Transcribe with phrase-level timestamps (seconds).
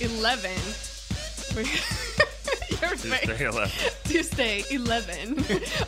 [0.00, 0.50] 11.
[1.56, 1.64] We-
[2.80, 3.20] Your face.
[3.26, 3.70] Tuesday 11.
[4.04, 5.44] Tuesday, 11.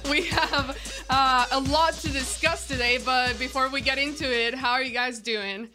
[0.11, 0.77] we have
[1.09, 4.93] uh, a lot to discuss today, but before we get into it, how are you
[4.93, 5.69] guys doing?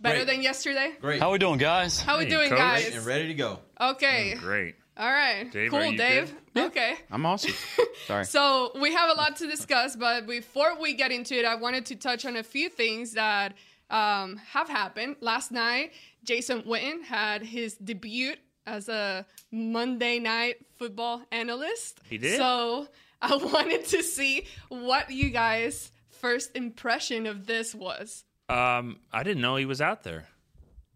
[0.00, 0.26] Better Great.
[0.28, 0.92] than yesterday?
[1.00, 1.20] Great.
[1.20, 2.00] How we doing, guys?
[2.00, 2.58] How we Hey, doing, Coach.
[2.58, 2.94] guys?
[2.94, 3.58] and ready to go.
[3.80, 4.34] Okay.
[4.38, 4.76] Great.
[4.96, 5.50] All right.
[5.50, 6.32] Dave, cool, Dave.
[6.54, 6.66] good?
[6.66, 6.94] Okay.
[7.10, 7.52] I'm awesome.
[8.06, 8.24] Sorry.
[8.24, 11.86] So we have a lot to discuss, but before we get into it, I wanted
[11.86, 13.54] to touch on a few things that
[13.90, 15.16] um, have happened.
[15.20, 15.92] Last night,
[16.24, 18.34] Jason Witten had his debut
[18.66, 22.00] as a Monday night football analyst.
[22.08, 22.36] He did?
[22.36, 22.88] So
[23.22, 28.24] I wanted to see what you guys' first impression of this was.
[28.48, 30.26] Um, I didn't know he was out there.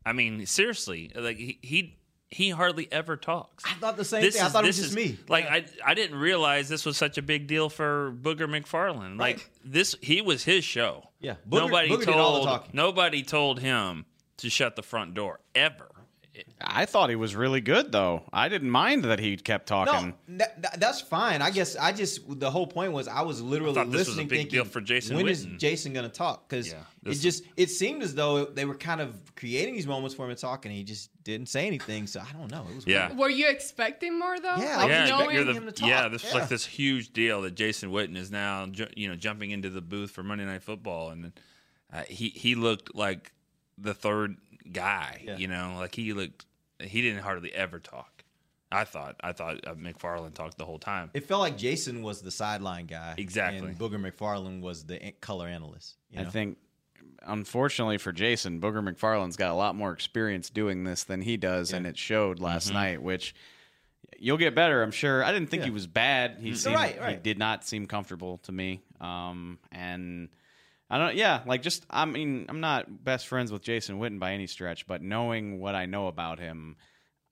[0.04, 1.96] I mean, seriously, like he he,
[2.32, 3.62] he hardly ever talks.
[3.66, 4.42] I thought the same This thing.
[4.42, 5.18] I is- thought it was just is- me.
[5.28, 9.18] Like I, I didn't realize this was such a big deal for Booger McFarland.
[9.18, 9.36] Right.
[9.36, 11.08] Like this, he was his show.
[11.20, 11.34] Yeah.
[11.48, 12.70] Booger- nobody Booger told all the talking.
[12.72, 14.06] nobody told him
[14.38, 15.88] to shut the front door ever.
[16.62, 18.22] I thought he was really good, though.
[18.32, 20.14] I didn't mind that he kept talking.
[20.26, 21.42] No, that, that- that's fine.
[21.42, 24.08] I guess I just the whole point was I was literally I thought this was
[24.08, 25.58] a listening, big thinking, deal for Jason when is Witten.
[25.58, 26.48] Jason going to talk?
[26.48, 30.14] Because Yeah, it just it seemed as though they were kind of creating these moments
[30.14, 32.06] for him to talk, and he just didn't say anything.
[32.06, 32.64] So I don't know.
[32.70, 33.08] It was Yeah.
[33.08, 33.18] weird.
[33.18, 34.56] Were you expecting more though?
[34.56, 35.88] Yeah, Like, yeah, knowing- the- him to talk.
[35.88, 36.40] yeah, this is Yeah.
[36.40, 39.82] like this huge deal that Jason Witten is now, ju- you know, jumping into the
[39.82, 41.32] booth for Monday Night Football, and
[41.92, 43.32] uh, he he looked like
[43.76, 44.36] the third
[44.70, 45.36] guy, Yeah.
[45.36, 46.46] you know, like he looked,
[46.80, 48.24] he didn't hardly ever talk.
[48.70, 51.10] I thought, I thought uh, McFarland talked the whole time.
[51.12, 53.58] It felt like Jason was the sideline guy, Exactly.
[53.68, 55.96] and Booger McFarland was the color analyst.
[56.10, 56.56] you I think,
[57.24, 61.72] unfortunately for Jason, Booger McFarland's got a lot more experience doing this than he does,
[61.72, 62.74] and it showed last Mm-hmm.
[62.74, 63.34] night, which
[64.18, 65.22] you'll get better, I'm sure.
[65.22, 65.66] I didn't think Yeah.
[65.66, 66.38] he was bad.
[66.40, 68.80] He seemed, Right, he did not seem comfortable to me.
[69.00, 70.28] Um, and
[70.92, 74.32] I don't, yeah, like just, I mean, I'm not best friends with Jason Witten by
[74.34, 76.76] any stretch, but knowing what I know about him,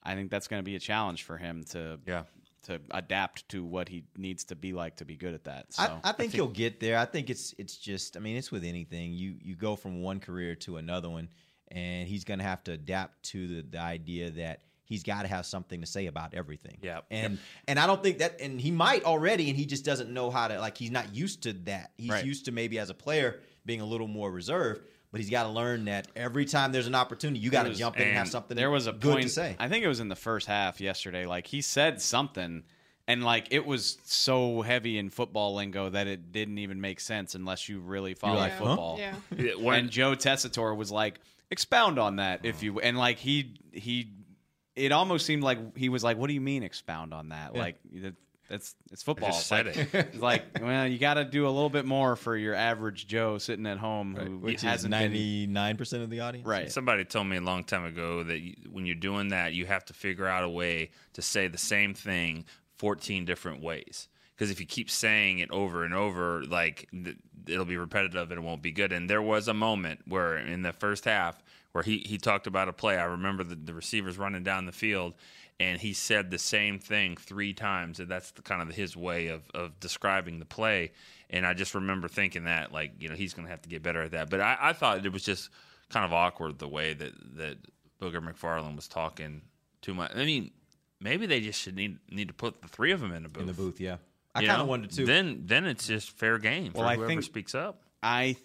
[0.03, 2.23] I think that's going to be a challenge for him to Yeah.
[2.63, 5.75] to adapt to what he needs to be like to be good at that.
[5.75, 6.97] So I, I think he'll get there.
[6.99, 8.17] I think it's it's just.
[8.17, 9.13] I mean, it's with anything.
[9.13, 11.29] You you go from one career to another one,
[11.71, 15.29] and he's going to have to adapt to the, the idea that he's got to
[15.29, 16.79] have something to say about everything.
[16.83, 17.05] Yep.
[17.11, 17.39] And
[17.69, 18.41] and I don't think that.
[18.41, 20.59] And he might already, and he just doesn't know how to.
[20.61, 21.93] Like he's not used to that.
[21.99, 22.25] He's Right.
[22.25, 24.83] used to maybe as a player being a little more reserved.
[25.13, 27.97] But he's got to learn that every time there's an opportunity, you got to jump
[27.97, 28.57] in and have something.
[28.57, 29.57] there was a good point to say.
[29.59, 31.27] I think it was in the first half yesterday.
[31.27, 32.63] Like he said something,
[33.09, 37.35] and like it was so heavy in football lingo that it didn't even make sense
[37.35, 38.65] unless you really follow like, huh?
[38.65, 38.97] football.
[39.01, 39.15] Yeah.
[39.37, 41.19] Yeah, when- And Joe Tessitore was like,
[41.51, 44.13] expound on that if you and like he he.
[44.77, 47.51] It almost seemed like he was like, "What do you mean expound on that?
[47.55, 47.61] Yeah.
[47.61, 48.15] Like that-
[48.51, 49.95] that's it's football." just It's said like, it.
[49.95, 53.39] it's like, well, you got to do a little bit more for your average Joe
[53.39, 56.47] sitting at home who which hasn't ninety nine percent of the audience.
[56.47, 56.71] right.
[56.71, 59.85] Somebody told me a long time ago that you, when you're doing that, you have
[59.87, 62.45] to figure out a way to say the same thing
[62.77, 64.09] 14 different ways.
[64.35, 68.39] Because if you keep saying it over and over, like th- it'll be repetitive and
[68.39, 68.91] it won't be good.
[68.91, 72.69] And there was a moment where in the first half where he, he talked about
[72.69, 72.97] a play.
[72.97, 75.13] I remember the, the receivers running down the field
[75.61, 78.01] and he said the same thing three times.
[78.01, 80.91] And that's the, kind of his way of, of describing the play.
[81.29, 83.83] And I just remember thinking that, like, you know, he's going to have to get
[83.83, 84.31] better at that.
[84.31, 85.51] But I, I thought it was just
[85.91, 87.59] kind of awkward the way that, that
[88.01, 89.43] Booger McFarland was talking
[89.83, 90.13] too much.
[90.17, 90.51] I mean,
[91.01, 93.43] maybe they just should need need to put the three of them in a booth.
[93.43, 93.97] In the booth, yeah.
[94.35, 95.05] I kind of wanted to.
[95.05, 97.83] Then then it's just fair game for Well, I whoever think- speaks up.
[98.03, 98.37] I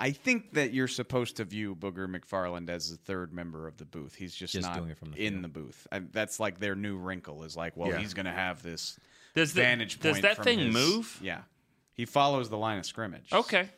[0.00, 3.84] I think that you're supposed to view Booger McFarland as the third member of the
[3.84, 4.14] booth.
[4.14, 5.44] He's just, Just not doing it from the in field.
[5.44, 5.86] the booth.
[5.90, 7.98] I, that's like their new wrinkle is like, well, Yeah.
[7.98, 8.98] he's going to have this
[9.34, 11.18] Does the- vantage does that from thing his- move?
[11.22, 11.42] Yeah,
[11.94, 13.32] he follows the line of scrimmage.
[13.32, 13.68] Okay,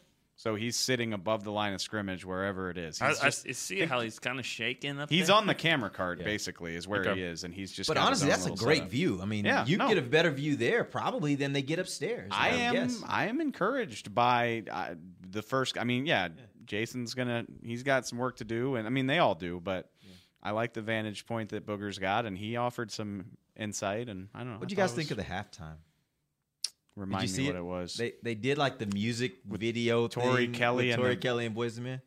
[0.43, 3.01] so he's sitting above the line of scrimmage wherever it is.
[3.03, 5.11] I, He's, I just- s- see how he's kind of shaking up.
[5.11, 5.37] he's there.
[5.37, 7.17] on the camera card basically is where Okay.
[7.17, 7.89] he is, and he's just.
[7.89, 8.91] But honestly, that's a great setup.
[8.91, 9.21] view.
[9.21, 9.87] I mean, Yeah, you no.
[9.89, 12.31] get a better view there probably than they get upstairs.
[12.33, 12.75] I would am.
[12.75, 13.03] guess.
[13.07, 14.95] I am encouraged by uh,
[15.31, 15.77] the first.
[15.77, 16.29] I mean, yeah,
[16.65, 17.45] Jason's gonna.
[17.63, 19.61] He's got some work to do, and I mean, they all do.
[19.61, 19.91] But
[20.43, 23.27] I like the vantage point that Booger's got, and he offered some
[23.57, 24.09] insight.
[24.09, 24.59] And I don't know.
[24.59, 25.77] What do you guys thought it think of the halftime?
[26.97, 27.59] Remind me what it?
[27.59, 27.95] it, was.
[27.95, 31.47] They they did like the music video Tori thing Kelly with and Tori the- Kelly
[31.47, 32.01] and Boyz II Men.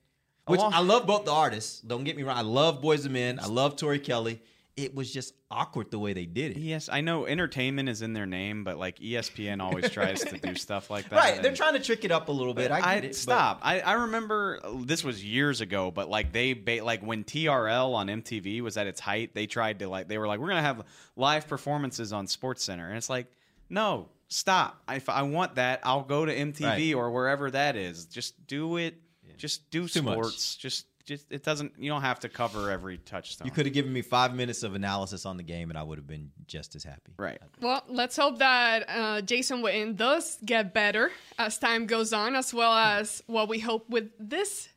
[0.46, 1.80] Which I love both the artists.
[1.80, 2.38] Don't get me wrong.
[2.38, 3.40] I love Boyz II Men.
[3.42, 4.42] I love Tori Kelly.
[4.76, 6.58] it was just awkward the way they did it.
[6.58, 10.56] Yes, I know entertainment is in their name, but like ESPN always tries to do
[10.68, 11.16] stuff like that.
[11.16, 12.72] Right, they're and- trying to trick it up a little bit.
[12.72, 13.08] I I, get it.
[13.10, 13.60] but- stop.
[13.62, 18.08] I, I remember this was years ago, but like they ba- like when TRL on
[18.08, 20.84] MTV was at its height, they tried to like they were like we're gonna have
[21.16, 23.28] live performances on Sports Center, and it's like
[23.70, 24.82] no, stop.
[24.92, 26.94] If I want that, I'll go to MTV Right.
[26.96, 28.06] or wherever that is.
[28.06, 28.96] Just do it.
[29.38, 30.14] Just do too much.
[30.14, 30.56] sports.
[30.56, 31.74] Just just it doesn't.
[31.78, 33.46] You don't have to cover every touchstone.
[33.46, 35.98] You could have given me five minutes of analysis on the game, and I would
[35.98, 37.12] have been just as happy.
[37.18, 37.40] right.
[37.62, 42.54] Well, let's hope that uh, Jason Witten does get better as time goes on, as
[42.54, 44.70] well as what we hope with this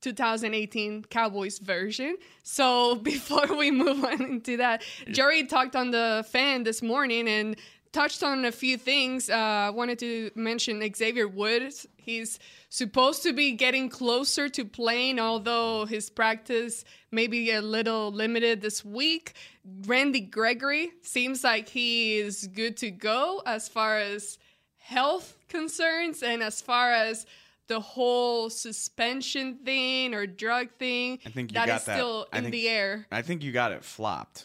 [0.00, 2.16] 2018 Cowboys version.
[2.42, 7.56] So before we move on into that, Jerry talked on the fan this morning and
[7.94, 9.30] touched on a few things.
[9.30, 11.86] Uh, I wanted to mention Xavier Woods.
[11.96, 12.38] He's
[12.68, 18.60] supposed to be getting closer to playing, although his practice may be a little limited
[18.60, 19.34] this week.
[19.86, 24.38] Randy Gregory seems like he is good to go as far as
[24.76, 27.24] health concerns and as far as
[27.68, 31.18] the whole suspension thing or drug thing.
[31.24, 31.94] I think you that got is that.
[31.96, 33.06] still I in think- the air.
[33.10, 34.44] I think you got it flopped,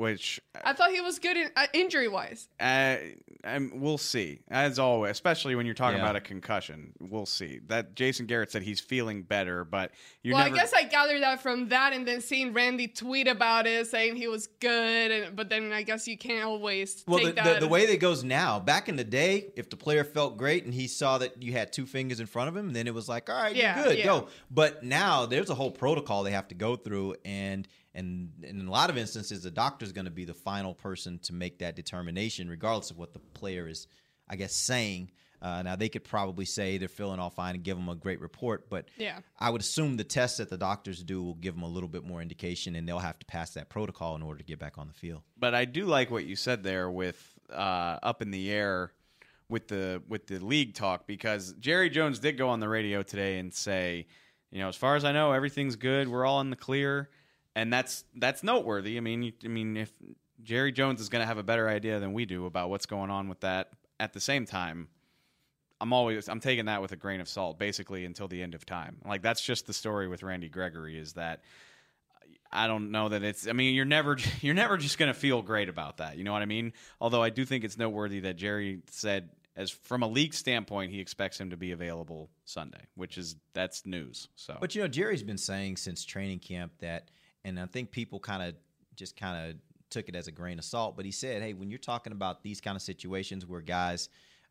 [0.00, 2.48] which I thought he was good in, uh, injury wise.
[2.58, 2.96] Uh,
[3.44, 4.40] um, we'll see.
[4.48, 6.04] As always, especially when you're talking Yeah.
[6.04, 7.60] about a concussion, we'll see.
[7.66, 9.92] That Jason Garrett said he's feeling better, but
[10.22, 10.56] you well, never.
[10.56, 14.16] I guess I gathered that from that, and then seeing Randy tweet about it, saying
[14.16, 17.54] he was good, and but then I guess you can't always Well, take the, that.
[17.54, 20.64] the, the way that goes now, back in the day, if the player felt great
[20.64, 23.06] and he saw that you had two fingers in front of him, then it was
[23.06, 24.04] like, all right, Yeah, you're good, yeah.
[24.06, 24.28] go.
[24.50, 28.70] But now there's a whole protocol they have to go through, and and in a
[28.70, 31.74] lot of instances, the doctor is going to be the final person to make that
[31.76, 33.86] determination, regardless of what the player is,
[34.28, 35.10] I guess, saying.
[35.42, 38.20] Uh, now they could probably say they're feeling all fine and give them a great
[38.20, 39.20] report, but Yeah.
[39.38, 42.04] I would assume the tests that the doctors do will give them a little bit
[42.04, 44.86] more indication, and they'll have to pass that protocol in order to get back on
[44.86, 45.22] the field.
[45.38, 48.92] but I do like what you said there with uh, up in the air
[49.48, 53.38] with the with the league talk because Jerry Jones did go on the radio today
[53.38, 54.06] and say,
[54.52, 56.06] you know, as far as I know, everything's good.
[56.06, 57.08] We're all in the clear,
[57.60, 58.96] and that's that's noteworthy.
[58.96, 59.92] I mean, you, I mean, if
[60.42, 63.10] Jerry Jones is going to have a better idea than we do about what's going
[63.10, 63.68] on with that,
[63.98, 64.88] at the same time,
[65.78, 68.64] I'm always I'm taking that with a grain of salt, basically until the end of
[68.64, 68.96] time.
[69.04, 71.42] Like that's just the story with Randy Gregory is that
[72.50, 73.46] I don't know that it's.
[73.46, 76.16] I mean, you're never you're never just going to feel great about that.
[76.16, 76.72] You know what I mean?
[76.98, 81.00] Although I do think it's noteworthy that Jerry said, as from a league standpoint, he
[81.00, 84.28] expects him to be available Sunday, which is that's news.
[84.34, 87.10] So, But you know, Jerry's been saying since training camp that,
[87.44, 88.54] and I think people kind of
[88.96, 89.56] just kind of
[89.90, 90.96] took it as a grain of salt.
[90.96, 94.08] But he said, "Hey, when you're talking about these kind of situations where guys,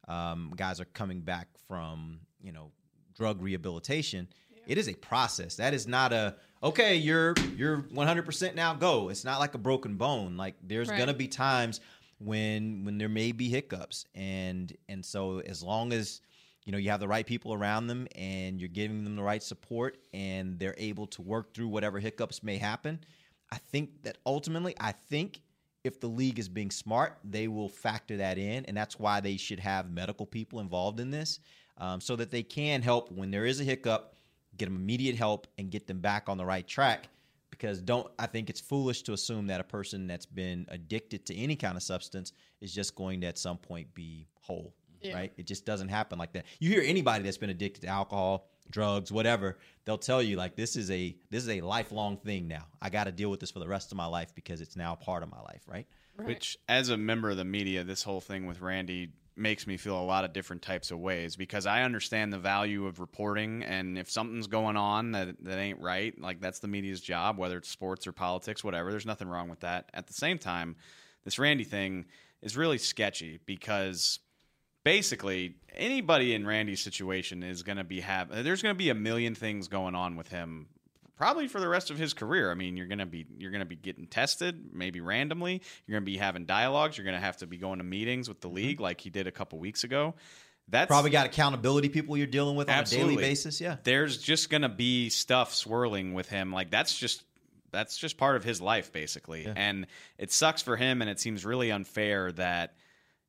[0.07, 2.71] um, guys are coming back from, you know,
[3.15, 4.27] drug rehabilitation,
[4.67, 5.55] it is a process.
[5.55, 6.95] That is not a okay.
[6.95, 8.73] You're you're 100 percent now.
[8.73, 9.09] Go.
[9.09, 10.37] It's not like a broken bone.
[10.37, 10.97] Like there's Right.
[10.97, 11.79] gonna be times
[12.19, 16.21] when when there may be hiccups, and and so as long as
[16.69, 19.41] you know you have the right people around them and you're giving them the right
[19.41, 22.99] support and they're able to work through whatever hiccups may happen
[23.51, 25.41] i think that ultimately i think
[25.83, 29.35] if the league is being smart they will factor that in and that's why they
[29.35, 31.39] should have medical people involved in this
[31.79, 34.13] um, so that they can help when there is a hiccup
[34.55, 37.09] get them immediate help and get them back on the right track
[37.49, 41.35] because don't i think it's foolish to assume that a person that's been addicted to
[41.35, 45.15] any kind of substance is just going to at some point be whole Yeah.
[45.15, 48.49] right it just doesn't happen like that you hear anybody that's been addicted to alcohol
[48.69, 52.65] drugs whatever they'll tell you like this is a this is a lifelong thing now
[52.81, 54.93] i got to deal with this for the rest of my life because it's now
[54.95, 55.87] part of my life right
[56.25, 59.97] which as a member of the media, this whole thing with Randy makes me feel
[59.97, 63.97] a lot of different types of ways because I understand the value of reporting and
[63.97, 67.69] if something's going on that that ain't right, like that's the media's job, whether it's
[67.69, 68.91] sports or politics, whatever.
[68.91, 69.89] There's nothing wrong with that.
[69.93, 70.75] At the same time,
[71.23, 72.05] this Randy thing
[72.41, 74.19] is really sketchy because
[74.89, 78.95] basically anybody in Randy's situation is going to be have there's going to be a
[78.95, 80.67] million things going on with him
[81.15, 82.49] probably for the rest of his career.
[82.49, 85.61] I mean, you're going to be you're going to be getting tested maybe randomly.
[85.85, 88.27] You're going to be having dialogues, you're going to have to be going to meetings
[88.27, 88.55] with the mm-hmm.
[88.55, 90.15] league like he did a couple weeks ago.
[90.67, 93.77] That's probably got accountability people you're dealing with on a daily basis yeah.
[93.83, 96.51] There's just going to be stuff swirling with him.
[96.51, 97.23] Like that's just
[97.71, 99.47] that's just part of his life basically.
[99.55, 99.85] And
[100.17, 102.73] it sucks for him and it seems really unfair that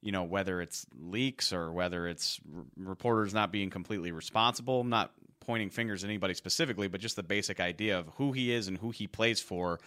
[0.02, 4.90] you know whether it's leaks or whether it's r- reporters not being completely responsible I'm
[4.90, 8.69] not pointing fingers at anybody specifically but just the basic idea of who he is
[8.69, 9.80] and who he plays for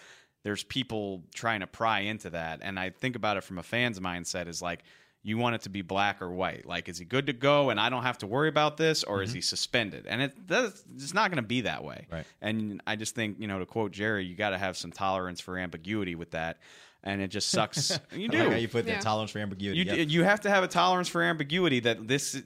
[0.43, 3.99] there's people trying to pry into that and i think about it from a fan's
[3.99, 4.83] mindset is like
[5.25, 6.65] you want it to be black or white.
[6.65, 9.23] Like, is he good to go and I don't have to worry about this, or
[9.23, 9.35] is mm-hmm.
[9.35, 10.05] he suspended?
[10.05, 12.07] And it that's, it's not going to be that way.
[12.11, 12.25] Right.
[12.41, 15.39] And I just think, you know, to quote Jerry, you got to have some tolerance
[15.39, 16.57] for ambiguity with that.
[17.03, 17.99] And it just sucks.
[18.13, 18.37] You do.
[18.39, 18.99] like how you put that Yeah.
[18.99, 19.79] tolerance for ambiguity.
[19.79, 20.09] You, Yep.
[20.09, 22.41] you have to have a tolerance for ambiguity that this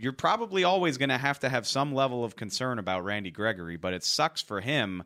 [0.00, 3.76] you're probably always going to have to have some level of concern about Randy Gregory,
[3.76, 5.02] but it sucks for him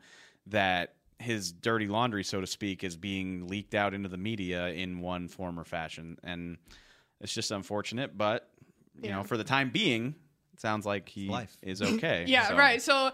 [0.49, 5.01] that his dirty laundry, so to speak, is being leaked out into the media in
[5.01, 6.59] one form or fashion, and
[7.21, 8.19] it's just unfortunate.
[8.19, 8.51] But
[9.01, 9.17] you Yeah.
[9.17, 10.15] know, for the time being, it
[10.63, 11.55] sounds like he life.
[11.63, 12.25] is okay.
[12.29, 12.81] Yeah, So- right.
[12.81, 13.11] So uh,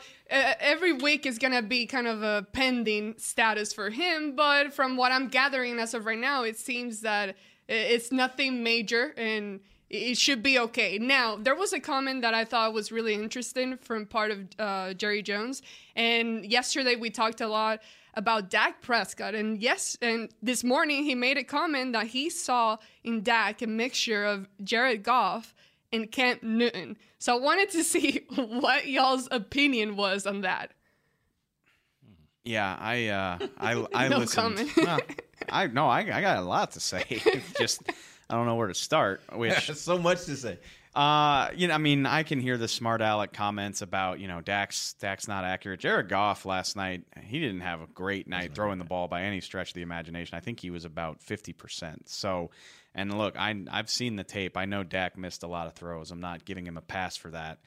[0.61, 5.11] every week is gonna be kind of a pending status for him, but from what
[5.11, 7.35] I'm gathering as of right now, it seems that
[7.69, 10.99] it's nothing major and it should be okay.
[10.99, 14.93] Now, there was a comment that I thought was really interesting from part of uh,
[14.95, 15.63] Jerry Jones,
[15.97, 17.81] and yesterday we talked a lot
[18.13, 22.77] about Dak Prescott, and yes, and this morning he made a comment that he saw
[23.03, 25.55] in Dak a mixture of Jared Goff
[25.93, 26.97] and Cam Newton.
[27.19, 30.73] So I wanted to see what y'all's opinion was on that.
[32.45, 34.57] Yeah, I uh, I I No listened.
[34.57, 34.71] comment.
[34.77, 35.01] Well,
[35.51, 37.05] I no, I, I got a lot to say.
[37.09, 37.83] It's just
[38.31, 39.21] I don't know where to start.
[39.35, 40.59] Which so much to say.
[40.95, 44.41] Uh, you know, I mean, I can hear the smart aleck comments about you know
[44.41, 44.95] Dak's.
[44.95, 45.81] Dak's not accurate.
[45.81, 49.41] Jared Goff last night, he didn't have a great night throwing the ball by any
[49.41, 50.37] stretch of the imagination.
[50.37, 52.09] I think he was about fifty percent.
[52.09, 52.51] So,
[52.95, 54.57] and look, I I've seen the tape.
[54.57, 56.11] I know Dak missed a lot of throws.
[56.11, 57.59] I'm not giving him a pass for that.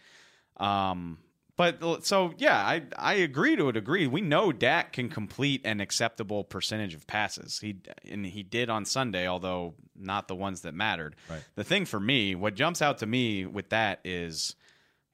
[0.58, 1.20] Um,
[1.58, 4.08] but so yeah, I I agree to a degree.
[4.08, 7.60] We know Dak can complete an acceptable percentage of passes.
[7.60, 7.78] He
[8.10, 11.16] and he did on Sunday, although not the ones that mattered.
[11.30, 11.44] Right.
[11.56, 14.56] The thing for me, what jumps out to me with that is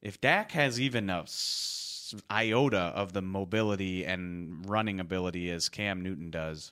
[0.02, 6.02] if Dak has even a s- iota of the mobility and running ability as Cam
[6.04, 6.72] Newton does,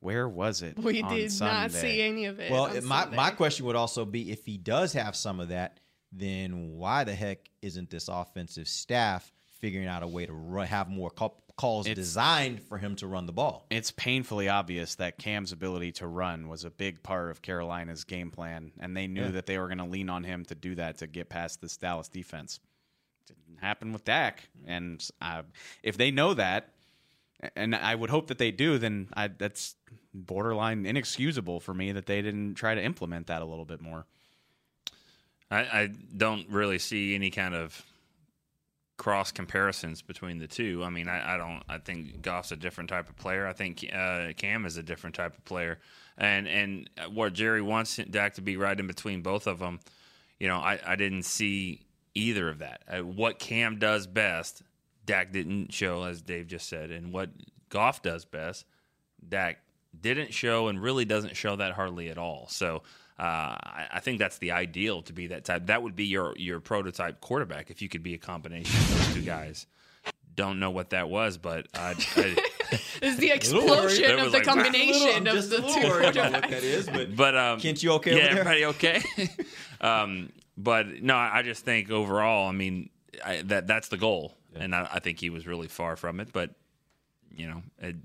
[0.00, 0.76] where was it?
[0.78, 2.50] We on did not see any of it.
[2.50, 3.16] Well, on my, Sunday.
[3.16, 5.78] my question would also be if he does have some of that,
[6.12, 10.88] then why the heck isn't this offensive staff figuring out a way to run, have
[10.88, 13.66] more call, calls It's- designed for him to run the ball?
[13.70, 18.30] it's painfully obvious that Cam's ability to run was a big part of Carolina's game
[18.30, 19.30] plan, and they knew Yeah.
[19.32, 21.76] that they were going to lean on him to do that to get past this
[21.76, 22.60] Dallas defense.
[23.26, 25.42] Didn't happen with Dak, and uh,
[25.82, 26.74] if they know that,
[27.56, 29.76] and I would hope that they do, then I, that's
[30.14, 34.06] borderline inexcusable for me that they didn't try to implement that a little bit more.
[35.52, 37.84] I, I don't really see any kind of
[38.96, 40.82] cross comparisons between the two.
[40.82, 41.62] I mean, I, I don't.
[41.68, 43.46] I think Goff's a different type of player.
[43.46, 45.78] I think uh, Cam is a different type of player.
[46.16, 49.80] And and what Jerry wants Dak to be right in between both of them.
[50.40, 51.82] You know, I, I didn't see
[52.14, 52.82] either of that.
[52.88, 54.62] Uh, what Cam does best,
[55.04, 57.30] Dak didn't show, as Dave just said, and what
[57.68, 58.64] Goff does best,
[59.28, 59.58] Dak
[59.98, 62.46] didn't show and really doesn't show that hardly at all.
[62.48, 62.82] So
[63.18, 65.66] uh, I, I think that's the ideal to be that type.
[65.66, 69.14] That would be your your prototype quarterback if you could be a combination of those
[69.14, 69.66] two guys.
[70.34, 72.36] Don't know what that was, but I, I
[73.02, 76.48] It's the explosion of the like, combination of the two quarterbacks.
[76.50, 78.54] that is, but but um, Kent, you okay Yeah, over there?
[78.54, 79.02] everybody okay?
[79.80, 82.88] um, but no, I just think overall, I mean,
[83.24, 86.32] I, that that's the goal, and I, I think he was really far from it.
[86.32, 86.50] But
[87.30, 87.96] you know, it,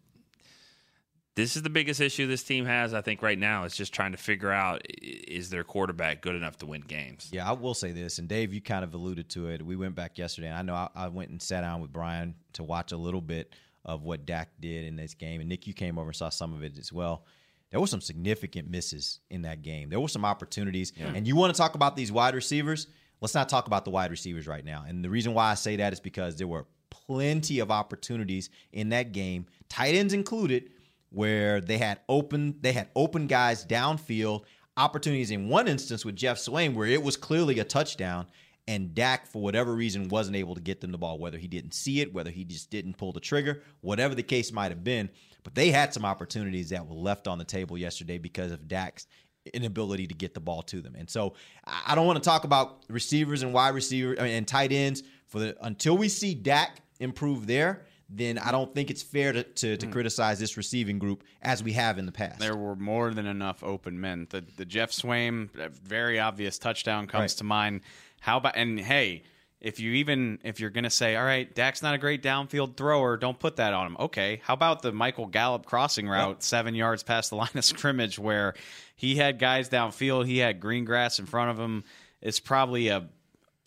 [1.38, 2.96] this is the biggest issue this team has.
[2.96, 6.58] I think right now, it's just trying to figure out is their quarterback good enough
[6.58, 7.29] to win games.
[7.32, 9.63] Yeah, I will say this, and Dave, you kind of alluded to it.
[9.63, 12.34] We went back yesterday, and I know I, I went and sat down with Brian
[12.53, 13.53] to watch a little bit
[13.86, 16.56] of what Dak did in this game, and Nick, you came over and saw some
[16.56, 17.24] of it as well.
[17.70, 19.89] There were some significant misses in that game.
[19.89, 22.88] There were some opportunities, and you want to talk about these wide receivers?
[23.22, 24.86] Let's not talk about the wide receivers right now.
[24.88, 28.89] And the reason why I say that is because there were plenty of opportunities in
[28.89, 30.72] that game, tight ends included,
[31.09, 34.43] where they had open they had open guys downfield
[34.75, 38.27] opportunities in one instance with Geoff Swaim where it was clearly a touchdown
[38.67, 41.73] and Dak for whatever reason wasn't able to get them the ball whether he didn't
[41.73, 45.09] see it whether he just didn't pull the trigger whatever the case might have been.
[45.43, 49.07] But they had some opportunities that were left on the table yesterday because of Dak's
[49.53, 50.95] inability to get the ball to them.
[50.95, 51.35] And so
[51.65, 55.03] I don't want to talk about receivers and wide receiver I mean, and tight ends
[55.27, 59.43] for the until we see Dak improve there then I don't think it's fair to,
[59.43, 59.91] to, to hmm.
[59.91, 62.39] criticize this receiving group as we have in the past.
[62.39, 64.27] There were more than enough open men.
[64.29, 67.37] The the Geoff Swaim, a very obvious touchdown comes Right.
[67.37, 67.81] to mind.
[68.21, 69.23] How about and hey,
[69.59, 73.17] if you even if you're gonna say, all right, Dak's not a great downfield thrower,
[73.17, 73.97] don't put that on him.
[73.99, 78.17] Okay, how about the Michael Gallup crossing route, seven yards past the line of scrimmage,
[78.17, 78.53] where
[78.95, 81.83] he had guys downfield, he had green grass in front of him.
[82.21, 83.09] It's probably a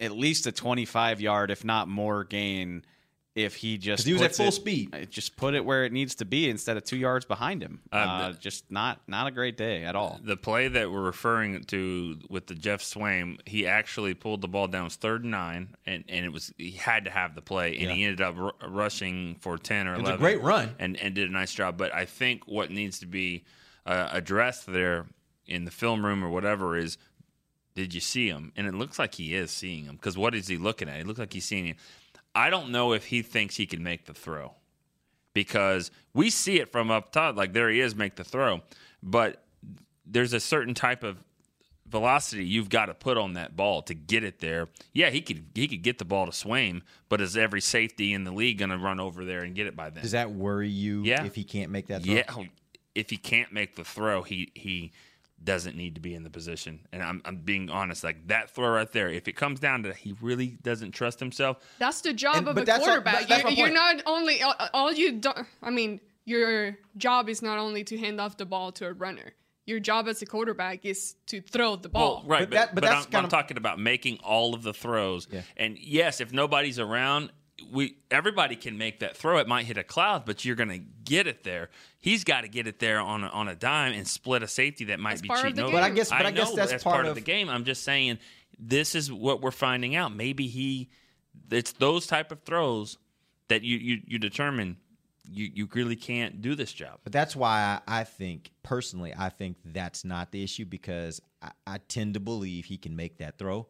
[0.01, 2.85] at least a 25 yard, if not more, gain
[3.45, 4.95] if he just 'Cause he was at full it- speed.
[4.95, 7.81] uh, Just put it where it needs to be instead of two yards behind him.
[7.93, 10.21] Uh, Uh, just not not a great day at all.
[10.23, 14.67] The play that we're referring to with the Geoff Swaim, he actually pulled the ball
[14.69, 14.83] down.
[14.83, 17.77] It was third and nine, and, and it was he had to have the play,
[17.79, 20.21] and he ended up r- rushing for ten or It was a eleven.
[20.25, 20.75] great run.
[20.79, 21.77] and and did a nice job.
[21.77, 23.45] But I think what needs to be
[23.87, 25.07] uh, addressed there
[25.47, 26.97] in the film room or whatever is,
[27.75, 28.53] did you see him?
[28.57, 31.01] And it looks like he is seeing him because what is he looking at?
[31.01, 31.77] It looks like he's seeing him.
[32.35, 34.55] I don't know if he thinks he can make the throw
[35.35, 37.37] because we see it from up top.
[37.37, 38.61] Like there he is, make the throw,
[39.03, 39.43] but
[40.07, 41.19] there's a certain type of
[41.89, 44.69] velocity you've got to put on that ball to get it there.
[44.93, 48.25] Yeah, he could he could get the ball to Swaim, but is every safety in
[48.25, 50.03] the league going to run over there and get it by then?
[50.03, 51.25] Does that worry you Yeah.
[51.25, 52.15] if he can't make that throw?
[52.15, 52.33] yeah,
[52.95, 54.93] if he can't make the throw, he he
[55.43, 56.81] doesn't need to be in the position.
[56.93, 59.09] And I'm I'm being honest, like that throw right there.
[59.09, 62.57] If it comes down to he really doesn't trust himself, That's the job And- of
[62.59, 63.21] a that's all- quarterback.
[63.21, 65.47] that- that's you, you're not only all, all you don't.
[65.63, 69.33] I mean, your job is not only to hand off the ball to a runner.
[69.67, 72.25] Your job as a quarterback is to throw the ball.
[72.27, 74.19] Well, right, But but, that- but but that's I'm, kind I'm of- talking about making
[74.23, 75.29] all of the throws.
[75.31, 75.43] Yeah.
[75.57, 77.31] And yes, if nobody's around,
[77.73, 79.39] we everybody can make that throw.
[79.39, 81.71] It might hit a cloud, but you're going to get it there.
[81.99, 84.87] He's got to get it there on a, on a dime and split a safety
[84.87, 85.73] that might That's be part cheating over.
[85.73, 87.49] But I guess- but I guess know that's part part of of- the game.
[87.49, 88.19] I'm just saying
[88.59, 90.15] this is what we're finding out.
[90.15, 90.91] Maybe he,
[91.51, 92.99] it's those type of throws
[93.49, 94.77] that you you, you determine
[95.33, 96.99] you you really can't do this job.
[97.05, 101.51] But that's why I, I think, personally, I think that's not the issue because I,
[101.67, 103.67] I tend to believe he can make that throw.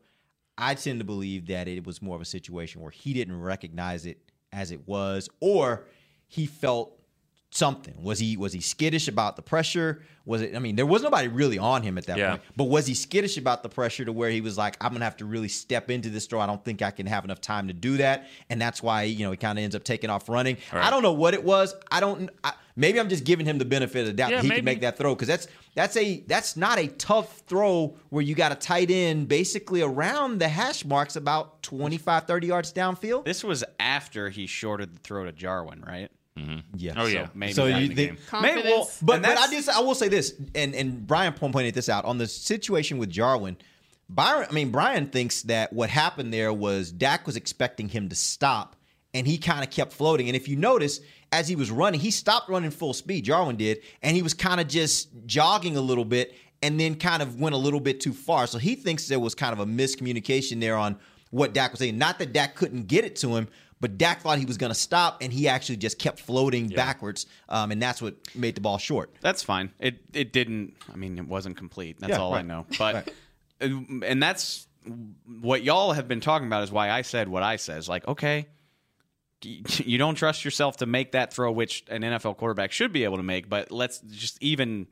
[0.60, 4.06] I tend to believe that it was more of a situation where he didn't recognize
[4.06, 4.18] it
[4.52, 5.86] as it was, or
[6.28, 6.99] he felt
[7.50, 8.02] something.
[8.02, 10.02] Was he was he skittish about the pressure?
[10.24, 10.54] Was it?
[10.54, 12.30] I mean, there was nobody really on him at that Yeah.
[12.30, 12.42] point.
[12.56, 15.16] But was he skittish about the pressure to where he was like, I'm gonna have
[15.18, 16.40] to really step into this throw.
[16.40, 19.24] I don't think I can have enough time to do that, and that's why you
[19.24, 20.56] know he kind of ends up taking off running.
[20.72, 20.84] Right.
[20.84, 21.74] I don't know what it was.
[21.90, 22.30] I don't.
[22.44, 24.58] I, maybe I'm just giving him the benefit of the doubt Yeah, that he maybe.
[24.60, 28.34] can make that throw because that's that's a that's not a tough throw where you
[28.36, 33.24] got a tight end basically around the hash marks about 25, 30 yards downfield.
[33.24, 36.10] This was after he shorted the throw to Jarwin, right?
[36.80, 36.94] Yeah.
[36.96, 38.18] Oh yeah, maybe So you think?
[38.40, 41.32] Maybe- well, But, and but I that's- just I will say this, and and Brian
[41.32, 43.56] pointed this out on the situation with Jarwin.
[44.08, 48.16] Byron, I mean Brian thinks that what happened there was Dak was expecting him to
[48.16, 48.74] stop,
[49.14, 50.28] and he kind of kept floating.
[50.28, 51.00] And if you notice,
[51.32, 53.24] as he was running, he stopped running full speed.
[53.26, 57.22] Jarwin did, and he was kind of just jogging a little bit, and then kind
[57.22, 58.46] of went a little bit too far.
[58.48, 60.96] So he thinks there was kind of a miscommunication there on
[61.30, 61.96] what Dak was saying.
[61.96, 63.46] Not that Dak couldn't get it to him.
[63.80, 67.26] But Dak thought he was going to stop, and he actually just kept floating backwards,
[67.48, 69.10] um, and that's what made the ball short.
[69.22, 69.72] That's fine.
[69.78, 70.74] It it didn't.
[70.92, 71.98] I mean, it wasn't complete.
[71.98, 72.66] That's Yeah, all I know.
[72.78, 73.08] But
[73.62, 73.66] uh,
[74.04, 74.66] and that's
[75.40, 77.78] what y'all have been talking about is why I said what I said.
[77.78, 78.46] Is like, okay,
[79.42, 83.16] you don't trust yourself to make that throw, which an NFL quarterback should be able
[83.16, 83.48] to make.
[83.48, 84.88] But let's just even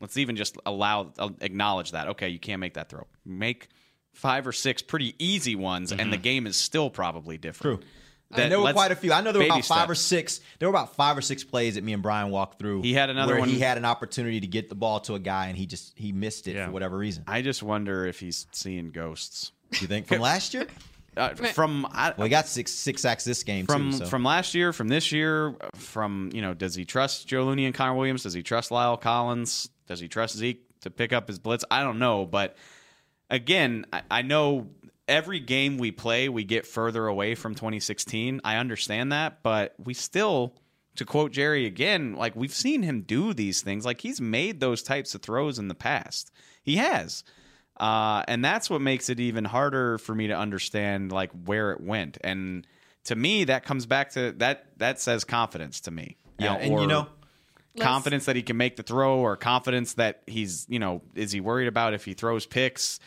[0.00, 2.08] let's even just allow uh, acknowledge that.
[2.08, 3.06] Okay, you can't make that throw.
[3.24, 3.68] Make
[4.12, 6.22] five or six pretty easy ones, and the mm-hmm.
[6.22, 7.80] game is still probably different.
[7.80, 7.88] True.
[8.30, 9.12] There were quite a few.
[9.12, 10.40] I know there were about five or six.
[10.58, 12.82] There were about five or six plays that me and Brian walked through.
[12.82, 15.18] He had another where one- He had an opportunity to get the ball to a
[15.18, 16.66] guy, and he just he missed it Yeah.
[16.66, 17.22] for whatever reason.
[17.26, 19.52] I just wonder if he's seeing ghosts.
[19.72, 20.66] Do you think from last year?
[21.16, 23.98] Uh, from I, Well, he got six six sacks this game from too.
[23.98, 24.06] So.
[24.06, 27.74] from last year, from this year, from you know, does he trust Joe Looney and
[27.74, 28.24] Connor Williams?
[28.24, 29.70] Does he trust La'el Collins?
[29.86, 31.64] Does he trust Zeke to pick up his blitz?
[31.70, 32.56] I don't know, but
[33.30, 34.66] again, I, I know
[35.08, 38.40] every game we play, we get further away from 2016.
[38.44, 40.54] I understand that, but we still,
[40.96, 43.84] to quote Jerry again, like we've seen him do these things.
[43.84, 46.30] Like he's made those types of throws in the past.
[46.62, 47.24] He has.
[47.78, 51.80] Uh, and that's what makes it even harder for me to understand like where it
[51.80, 52.18] went.
[52.22, 52.66] And
[53.04, 54.66] to me, that comes back to that.
[54.78, 56.16] That says confidence to me.
[56.38, 57.06] yeah, Uh, and you know,
[57.78, 61.40] confidence that he can make the throw, or confidence that he's you know is he
[61.40, 62.98] worried about if he throws picks?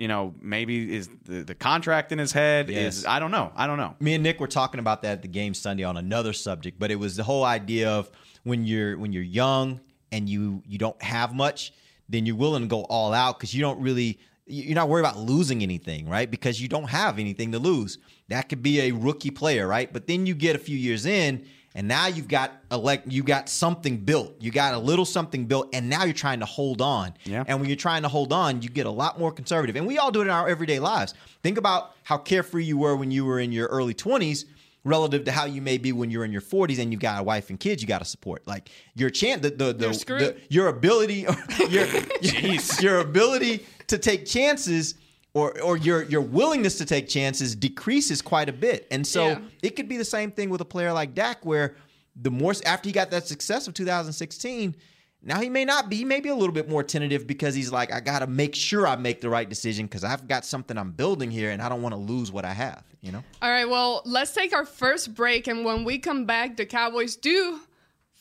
[0.00, 2.98] You know, maybe is the, the contract in his head Yes.
[2.98, 3.52] is I don't know.
[3.54, 3.94] I don't know.
[4.00, 6.90] me and Nick were talking about that at the game Sunday on another subject, but
[6.90, 8.10] it was the whole idea of
[8.44, 9.78] when you're when you're young
[10.10, 11.74] and you you don't have much,
[12.08, 15.18] then you're willing to go all out because you don't really you're not worried about
[15.18, 16.28] losing anything, right?
[16.30, 17.98] Because you don't have anything to lose.
[18.28, 19.92] That could be a rookie player, right?
[19.92, 23.48] But then you get a few years in and now you've got elect you got
[23.48, 24.34] something built.
[24.40, 27.14] You got a little something built and now you're trying to hold on.
[27.24, 27.44] Yeah.
[27.46, 29.76] And when you're trying to hold on, you get a lot more conservative.
[29.76, 31.14] And we all do it in our everyday lives.
[31.42, 34.46] Think about how carefree you were when you were in your early 20s
[34.84, 37.22] relative to how you may be when you're in your 40s and you've got a
[37.22, 38.46] wife and kids you got to support.
[38.46, 41.26] Like your chance the the, the, the your ability
[41.68, 41.86] your
[42.80, 44.94] your ability to take chances
[45.34, 48.86] or or your your willingness to take chances decreases quite a bit.
[48.90, 49.38] And so Yeah.
[49.62, 51.76] it could be the same thing with a player like Dak, where
[52.16, 54.74] the more after he got that success of 2016,
[55.22, 55.96] now he may not be.
[55.96, 58.54] He may be a little bit more tentative because he's like, I got to make
[58.54, 61.68] sure I make the right decision because I've got something I'm building here, and I
[61.68, 62.82] don't want to lose what I have.
[63.02, 63.22] You know.
[63.40, 65.46] All right, well, let's take our first break.
[65.46, 67.60] And when we come back, the Cowboys do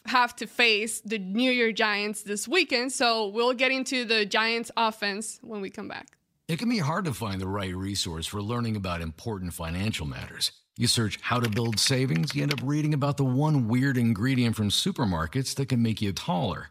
[0.06, 2.92] have to face the New York Giants this weekend.
[2.92, 6.08] So we'll get into the Giants offense when we come back.
[6.50, 10.52] It can be hard to find the right resource for learning about important financial matters.
[10.78, 14.56] You search how to build savings, you end up reading about the one weird ingredient
[14.56, 16.70] from supermarkets that can make you taller.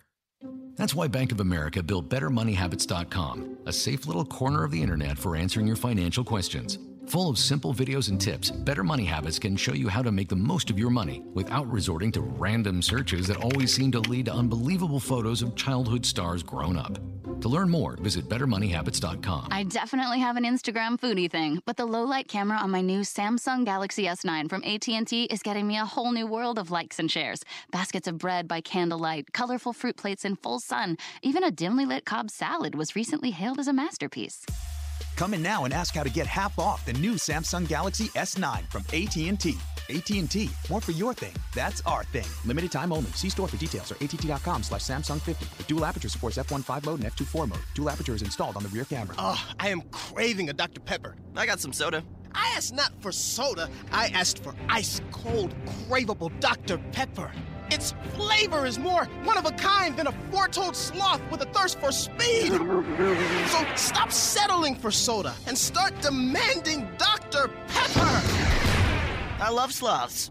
[0.75, 5.37] That's why Bank of America built BetterMoneyHabits.com, a safe little corner of the internet for
[5.37, 6.77] answering your financial questions.
[7.09, 10.29] Full of simple videos and tips, Better Money Habits can show you how to make
[10.29, 14.27] the most of your money without resorting to random searches that always seem to lead
[14.27, 16.99] to unbelievable photos of childhood stars grown up.
[17.41, 19.49] To learn more, visit BetterMoneyHabits.com.
[19.51, 23.01] I definitely have an Instagram foodie thing, but the low light camera on my new
[23.01, 27.11] Samsung Galaxy S9 from AT&T is getting me a whole new world of likes and
[27.11, 27.43] shares.
[27.71, 32.05] Baskets of bread by candlelight, colorful fruit plates in full sun, even a dimly lit
[32.05, 34.45] Cobb salad was recently hailed as a masterpiece.
[35.17, 38.71] Come in now and ask how to get half off the new Samsung Galaxy S9
[38.71, 39.57] from AT&T.
[39.91, 41.33] AT&T, more for your thing.
[41.55, 42.27] That's our thing.
[42.45, 43.11] Limited time only.
[43.13, 45.47] See store for details or att.com slash Samsung 50.
[45.57, 47.59] The dual aperture supports f1.5 mode and f2.4 mode.
[47.75, 49.15] Dual aperture is installed on the rear camera.
[49.19, 50.81] Oh, I am craving a Dr.
[50.81, 51.17] Pepper.
[51.37, 52.05] I got some soda.
[52.35, 55.55] I asked not for soda, I asked for ice cold,
[55.89, 56.79] craveable Dr.
[56.93, 57.33] Pepper.
[57.71, 61.79] Its flavor is more one of a kind than a four-toed sloth with a thirst
[61.79, 62.53] for speed.
[63.49, 67.49] So stop settling for soda and start demanding Dr.
[67.69, 68.23] Pepper.
[69.41, 70.31] I love sloths.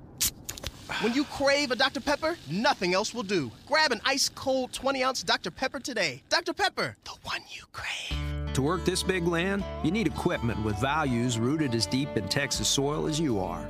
[1.01, 1.99] When you crave a Dr.
[1.99, 3.51] Pepper, nothing else will do.
[3.67, 5.51] Grab an ice cold 20 ounce Dr.
[5.51, 6.23] Pepper today.
[6.29, 6.53] Dr.
[6.53, 8.53] Pepper, the one you crave.
[8.53, 12.67] To work this big land, you need equipment with values rooted as deep in Texas
[12.67, 13.69] soil as you are.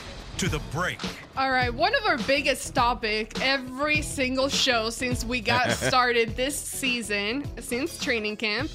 [0.41, 0.99] to the break.
[1.37, 6.57] All right, one of our biggest topic every single show since we got started this
[6.57, 8.71] season, since training camp,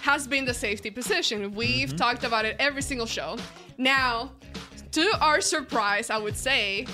[0.00, 1.54] has been the safety position.
[1.54, 1.96] We've mm-hmm.
[1.98, 3.36] talked about it every single show.
[3.76, 4.32] Now,
[4.92, 6.86] to our surprise, I would say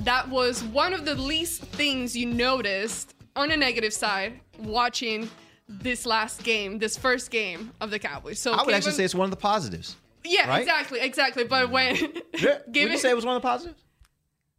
[0.00, 5.26] that was one of the least things you noticed on a negative side watching
[5.68, 8.38] this last game, this first game of the Cowboys.
[8.38, 9.96] So I would actually say it's one of the positives.
[10.24, 10.60] Yeah, right?
[10.62, 11.44] exactly, exactly.
[11.44, 12.08] But when Yeah,
[12.66, 13.82] Would given you say it was one of the positives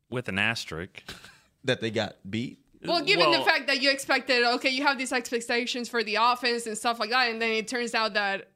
[0.09, 1.03] with an asterisk.
[1.63, 2.59] that they got beat?
[2.83, 6.15] Well, given Well- the fact that you expected, okay, you have these expectations for the
[6.21, 8.49] offense and stuff like that, and then it turns out that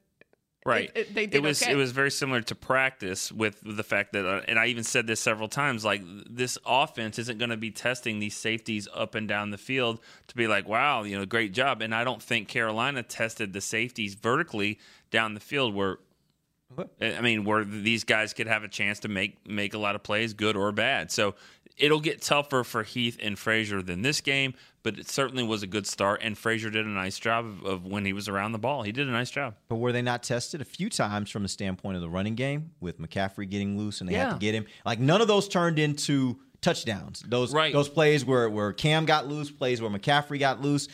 [0.66, 0.90] Right.
[0.94, 1.72] It- it- they did was okay.
[1.72, 5.06] it was very similar to practice with the fact that, uh, and I even said
[5.06, 9.26] this several times, like this offense isn't going to be testing these safeties up and
[9.26, 11.80] down the field to be like, wow, you know, great job.
[11.80, 14.78] And I don't think Carolina tested the safeties vertically
[15.10, 15.96] down the field where.
[17.00, 20.02] I mean, where these guys could have a chance to make make a lot of
[20.02, 21.10] plays, good or bad.
[21.10, 21.34] So
[21.76, 25.66] it'll get tougher for Heath and Frazier than this game, but it certainly was a
[25.66, 26.20] good start.
[26.22, 28.82] And Frazier did a nice job of, of when he was around the ball.
[28.82, 29.54] He did a nice job.
[29.68, 32.72] But were they not tested a few times from the standpoint of the running game
[32.80, 34.66] with McCaffrey getting loose and they had to get him?
[34.84, 37.24] Like none of those turned into touchdowns.
[37.26, 37.72] Those right.
[37.72, 40.88] those plays where where Cam got loose, plays where McCaffrey got loose.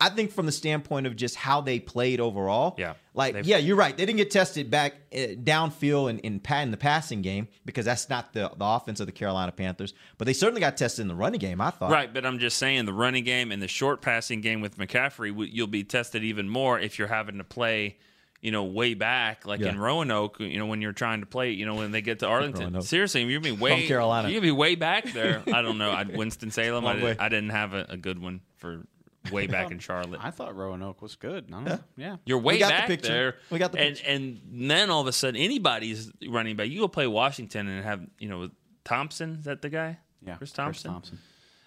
[0.00, 2.74] I, think from the standpoint of just how they played overall.
[2.78, 2.94] Yeah.
[3.14, 3.96] Like They've- yeah, you're right.
[3.96, 7.84] They didn't get tested back uh, downfield in in, pa- in the passing game because
[7.84, 9.94] that's not the the offense of the Carolina Panthers.
[10.18, 11.60] But they certainly got tested in the running game.
[11.60, 11.90] I thought.
[11.90, 15.32] Right, but I'm just saying the running game and the short passing game with McCaffrey,
[15.52, 17.98] you'll be tested even more if you're having to play,
[18.40, 19.68] you know, way back, like Yeah.
[19.70, 20.40] in Roanoke.
[20.40, 22.80] You know, when you're trying to play, you know, when they get to Arlington.
[22.82, 24.28] Seriously, gonna be way Carolina.
[24.28, 25.42] You're gonna be way back there.
[25.52, 25.90] I don't know.
[25.90, 26.86] I, Winston Salem.
[26.86, 28.82] I, did, I didn't have a, a good one for
[29.30, 30.20] way back um, in Charlotte.
[30.22, 31.46] I thought Roanoke was good.
[31.52, 31.82] I don't.
[31.96, 32.16] Yeah.
[32.24, 33.08] You're way got the back picture.
[33.08, 33.34] there.
[33.50, 36.68] We got the and and then all of a sudden anybody's running back.
[36.68, 38.50] You go play Washington and have you know
[38.84, 39.36] Thompson.
[39.38, 39.98] Is that the guy?
[40.26, 40.36] Yeah.
[40.36, 40.90] Chris Thompson.
[40.90, 41.18] Thompson.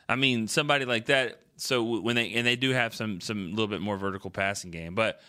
[0.07, 1.41] I mean, somebody like that.
[1.57, 4.93] So when they and they do have some some little bit more vertical passing game,
[4.93, 5.21] but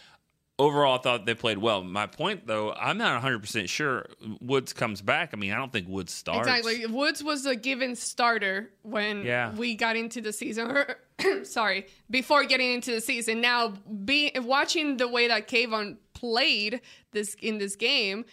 [0.59, 1.83] overall, I thought they played well.
[1.83, 4.07] My point, though, I'm not 100 percent sure
[4.41, 5.31] Woods comes back.
[5.33, 6.49] I mean, I don't think Woods starts.
[6.49, 9.53] exactly Woods was a given starter when Yeah.
[9.55, 10.85] we got into the season.
[11.45, 13.41] Sorry, before getting into the season.
[13.41, 16.81] Now, be watching the way that Kavon played
[17.13, 18.25] this in this game.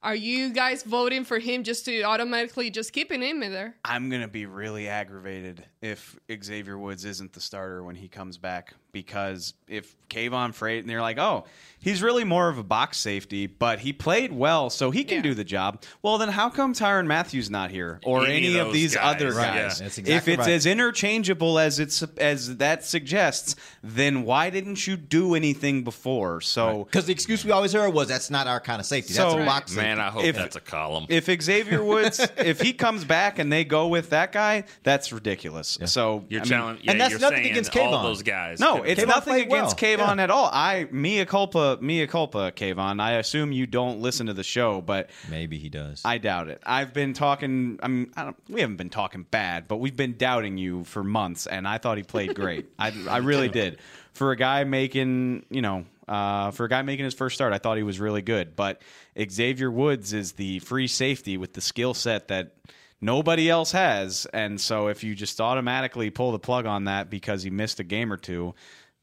[0.00, 3.74] Are you guys voting for him just to automatically just keeping him in there?
[3.84, 8.74] I'm gonna be really aggravated if Xavier Woods isn't the starter when he comes back
[8.92, 11.44] because if Kavon Frazier and they're like, oh,
[11.78, 15.34] he's really more of a box safety, but he played well, so he can do
[15.34, 15.82] the job.
[16.02, 19.16] Well, then how come Tyrann Mathieu not here or Any any, of of these guys,
[19.16, 19.80] other right, guys?
[19.80, 19.84] yeah.
[19.84, 20.48] That's if exactly it's right.
[20.52, 26.40] as interchangeable as it's as that suggests, then why didn't you do anything before?
[26.40, 29.12] So Because the excuse we always heard was that's not our kind of safety.
[29.12, 29.86] That's a box safety.
[29.86, 31.04] Man, I hope If- that's a column.
[31.10, 35.76] if Xavier Woods, if he comes back and they go with that guy, that's ridiculous.
[35.78, 35.86] Yeah.
[35.86, 38.02] So You're I mean- telling, yeah, and that's you're nothing saying against all Kavon.
[38.04, 38.58] those guys.
[38.58, 39.60] No, it's Kavon nothing played well.
[39.64, 40.22] against Kavon Yeah.
[40.24, 40.50] at all.
[40.52, 43.00] I mea culpa, mea culpa, Kavon.
[43.00, 46.02] I assume you don't listen to the show, but Maybe he does.
[46.04, 46.62] I doubt it.
[46.66, 47.78] I've been talking.
[47.82, 51.02] I mean, I don't, we haven't been talking bad, but we've been doubting you for
[51.04, 52.66] months, and I thought he played great.
[52.78, 53.78] I, I really did.
[54.14, 57.58] For a guy making, you know, uh, for a guy making his first start, I
[57.58, 58.56] thought he was really good.
[58.56, 58.82] But
[59.30, 62.52] Xavier Woods is the free safety with the skill set that
[63.00, 67.42] nobody else has, and so if you just automatically pull the plug on that because
[67.42, 68.54] he missed a game or two,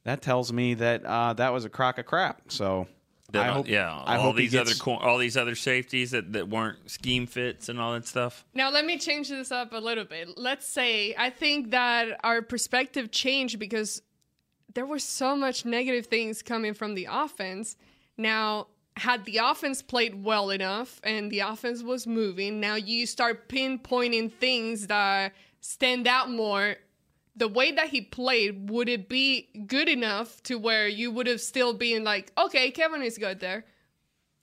[0.04, 2.52] that tells me that uh, that was a crock of crap.
[2.52, 2.88] So.
[3.34, 6.48] I hope, yeah, I all hope these gets- other all these other safeties that, that
[6.48, 8.46] weren't scheme fits and all that stuff.
[8.54, 10.38] Now, let me change this up a little bit.
[10.38, 14.04] Let's say I think that our perspective changed because
[14.74, 17.76] there were so much negative things coming from the offense.
[18.16, 23.50] Now, had the offense played well enough and the offense was moving, now you start
[23.50, 26.76] pinpointing things that stand out more.
[27.36, 31.42] The way that he played, would it be good enough to where you would have
[31.42, 33.66] still been like, okay, Kevin is good there?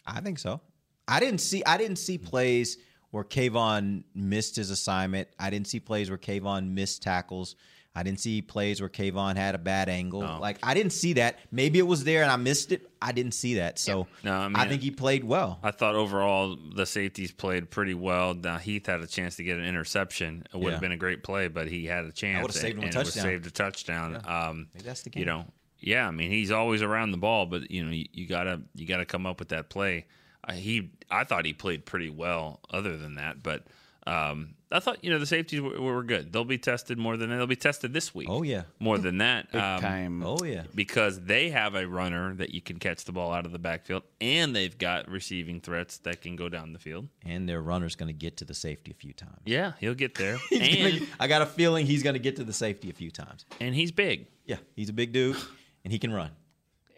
[0.07, 0.61] I think so.
[1.09, 2.77] I didn't see I didn't see plays
[3.11, 5.29] where Kavon missed his assignment.
[5.39, 7.57] I didn't see plays where Kavon missed tackles.
[7.95, 10.21] I didn't see plays where Kavon had a bad angle.
[10.41, 11.39] Like I didn't see that.
[11.51, 12.89] Maybe it was there and I missed it.
[13.03, 13.79] I didn't see that.
[13.79, 15.59] So No, I mean- I think he played well.
[15.63, 18.33] I thought overall the safeties played pretty well.
[18.35, 20.45] Now Heath had a chance to get an interception.
[20.55, 20.71] It would Yeah.
[20.73, 22.41] have been a great play, but he had a chance.
[22.41, 23.23] would've saved him a and touchdown.
[23.25, 24.23] saved a touchdown.
[24.25, 25.21] Um, Maybe that's the game.
[25.21, 25.45] you know,
[25.79, 26.09] yeah.
[26.09, 29.05] I mean, he's always around the ball, but you know, you, you gotta you gotta
[29.05, 30.07] come up with that play.
[30.49, 32.61] Uh, he, I thought he played pretty well.
[32.71, 33.67] Other than that, but
[34.07, 36.33] um, I thought you know the safeties were, were good.
[36.33, 38.29] They'll be tested more than they'll be tested this week.
[38.31, 38.63] Oh yeah.
[38.79, 39.53] more than that.
[39.53, 40.23] Big Um, time.
[40.25, 40.65] Oh yeah.
[40.75, 44.03] because they have a runner that you can catch the ball out of the backfield,
[44.21, 47.09] and they've got receiving threats that can go down the field.
[47.25, 49.41] And their runner's going to get to the safety a few times.
[49.45, 50.61] Yeah, he'll get there, and
[50.99, 53.45] gonna- I got a feeling he's going to get to the safety a few times.
[53.61, 54.27] and he's big.
[54.45, 55.37] Yeah, he's a big dude
[55.85, 56.31] and he can run.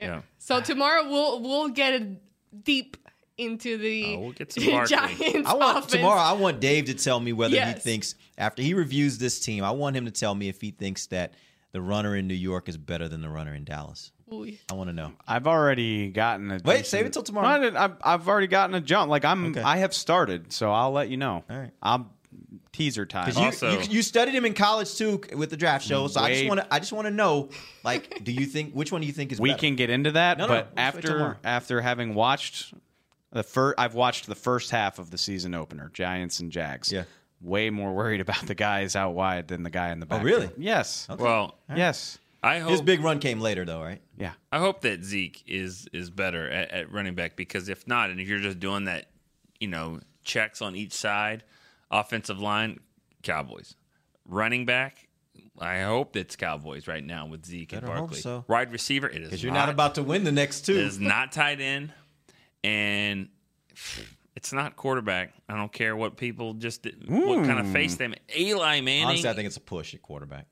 [0.01, 2.17] Yeah, So tomorrow we'll we'll get a
[2.63, 2.97] deep
[3.39, 5.93] into the Oh, we'll get some Giants I want offense.
[5.93, 6.21] tomorrow.
[6.21, 7.75] I want Dave to tell me whether Yes.
[7.77, 9.65] he thinks after he reviews this team.
[9.65, 11.35] I want him to tell me if he thinks that
[11.73, 14.13] the runner in New York is better than the runner in Dallas.
[14.33, 14.51] Ooh.
[14.71, 15.13] I want to know.
[15.27, 16.55] I've already gotten a.
[16.55, 17.47] Wait, decent- save it till tomorrow.
[17.49, 19.11] I didn't- I've, I've already gotten a jump.
[19.11, 19.61] Like I'm, Okay.
[19.63, 21.45] I have started, so I'll let you know.
[21.51, 21.71] All right.
[21.83, 22.07] I'm
[22.73, 23.31] teaser time.
[23.37, 26.07] You, Also- you, you studied him in college too with the draft show.
[26.09, 27.51] So I just want to I just want to know
[27.85, 29.43] like do you think which one do you think is better?
[29.43, 29.61] we better?
[29.61, 32.75] can get into that, No, no, but let's wait till after after having watched
[33.35, 36.91] the first, I've watched the first half of the season opener, Giants and Jags.
[36.91, 37.05] Yeah.
[37.43, 40.23] Way more worried about the guys out wide than the guy in the oh, back.
[40.23, 40.51] Oh, really?
[40.57, 41.07] Yes.
[41.19, 42.19] well, Yes.
[42.43, 44.03] I hope His big run came later though, right?
[44.19, 44.33] Yeah.
[44.53, 48.21] I hope that Zeke is is better at, at running back because if not, and
[48.21, 49.07] if you're just doing that,
[49.61, 51.43] you know, checks on each side,
[51.91, 52.81] offensive line,
[53.23, 53.77] Cowboys,
[54.29, 55.09] running back.
[55.59, 58.21] I hope it's Cowboys right now with Zeke and Better hope Barkley.
[58.21, 58.45] so.
[58.47, 60.73] Wide receiver, it is Because you're not about to win the next two.
[60.73, 61.93] It is not tight end,
[62.65, 63.29] and
[64.35, 65.35] it's not quarterback.
[65.49, 67.99] I don't care what people just what kind of face hmm.
[67.99, 68.15] them.
[68.37, 69.05] Eli Manning.
[69.05, 70.47] Honestly, I think it's a push at quarterback.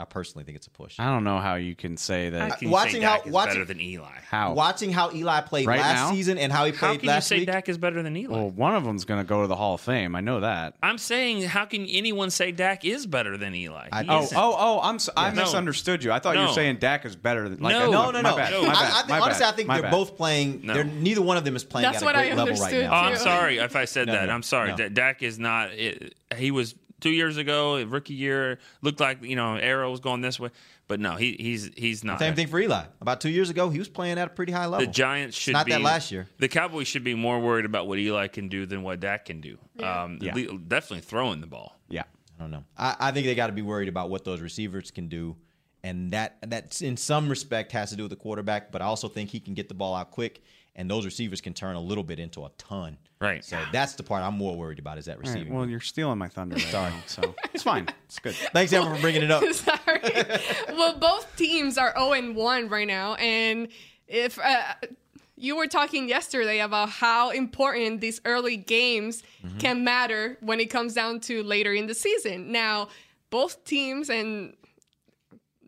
[0.00, 0.98] I personally think it's a push.
[0.98, 2.40] I don't know how you can say that.
[2.52, 4.08] How can you watching say how- Dak is watching- better than Eli?
[4.30, 4.54] How?
[4.54, 6.10] Watching how Eli played Right last now?
[6.12, 7.46] season and how he How played can you last say week.
[7.48, 8.34] Dak is better than Eli?
[8.34, 10.16] Well, one of them's going to go to the Hall of Fame.
[10.16, 10.74] I know that.
[10.82, 13.88] I'm saying, how can anyone say Dak is better than Eli?
[13.92, 14.38] I- He Oh, isn't.
[14.38, 14.80] oh, oh!
[14.82, 15.42] I'm so, I No.
[15.42, 16.12] misunderstood you.
[16.12, 16.46] I thought you No.
[16.48, 17.60] were saying Dak is better than.
[17.60, 17.90] Like, No.
[17.90, 18.36] no, no, my no.
[18.36, 18.62] bad, No.
[18.62, 19.90] my I, bad, I think, my honestly, bad, I think my they're bad.
[19.90, 20.60] both playing.
[20.64, 20.72] No.
[20.74, 22.60] They're neither one of them is playing That's at a what I great level right
[22.62, 22.90] understood, now.
[22.92, 23.18] Oh, I'm too.
[23.18, 24.26] sorry if I said No, that.
[24.28, 24.70] no, I'm sorry.
[24.70, 24.76] no.
[24.76, 25.70] Da- Dak is not.
[25.72, 30.20] It, he was two years ago, rookie year, looked like you know arrow was going
[30.20, 30.50] this way,
[30.88, 32.18] but no, he he's he's not.
[32.18, 32.84] Same thing for Eli.
[33.00, 34.86] About two years ago, he was playing at a pretty high level.
[34.86, 36.28] The Giants should not be that last year.
[36.38, 39.40] The Cowboys should be more worried about what Eli can do than what Dak can
[39.40, 39.58] do.
[39.82, 40.34] Um, Yeah.
[40.68, 41.78] definitely throwing the ball.
[41.88, 42.04] Yeah.
[42.38, 42.64] I don't know.
[42.76, 45.36] I, I think they got to be worried about what those receivers can do,
[45.82, 48.72] and that that in some respect has to do with the quarterback.
[48.72, 50.42] But I also think he can get the ball out quick,
[50.76, 52.96] and those receivers can turn a little bit into a ton.
[53.20, 53.44] Right.
[53.44, 55.54] So that's the part I'm more worried about is that All right, receiving.
[55.54, 56.56] well, you're stealing my thunder.
[56.56, 56.90] Right Sorry.
[56.90, 57.86] now, so it's fine.
[58.06, 58.34] It's good.
[58.52, 59.44] Thanks everyone for bringing it up.
[59.52, 60.00] Sorry.
[60.70, 63.14] well, both teams are 0 and 1 right now.
[63.16, 63.68] And
[64.08, 64.74] if uh,
[65.36, 69.58] you were talking yesterday about how important these early games Mm-hmm.
[69.58, 72.52] can matter when it comes down to later in the season.
[72.52, 72.88] Now,
[73.30, 74.54] both teams and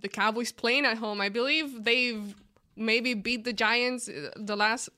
[0.01, 2.35] the Cowboys playing at home, I believe they've
[2.77, 4.89] maybe beat the Giants uh, the last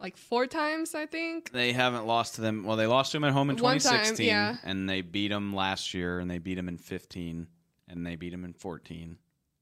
[0.00, 1.50] like four times, I think.
[1.52, 2.62] They haven't lost to them.
[2.64, 4.56] Well, they lost to them at home in One time, 2016, yeah.
[4.62, 7.48] and they beat them last year, and they beat them in 15,
[7.88, 9.16] and they beat them in 14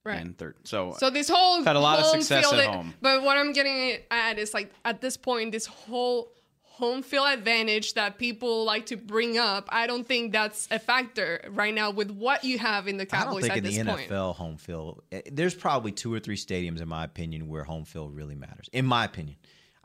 [0.05, 0.21] Right.
[0.21, 0.65] and 13.
[0.65, 2.95] So, So this whole had a lot of success at home.
[3.01, 6.31] But what I'm getting at is like at this point, this whole
[6.77, 11.41] home field advantage that people like to bring up, I don't think that's a factor
[11.49, 13.93] right now with what you have in the I don't Cowboys think at in the
[13.93, 14.11] point.
[14.11, 17.87] NFL home field, eh, there's probably two or three stadiums, in my opinion, where home
[17.87, 18.69] field really matters.
[18.75, 19.37] In my opinion,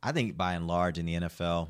[0.03, 1.69] I think by and large in the NFL,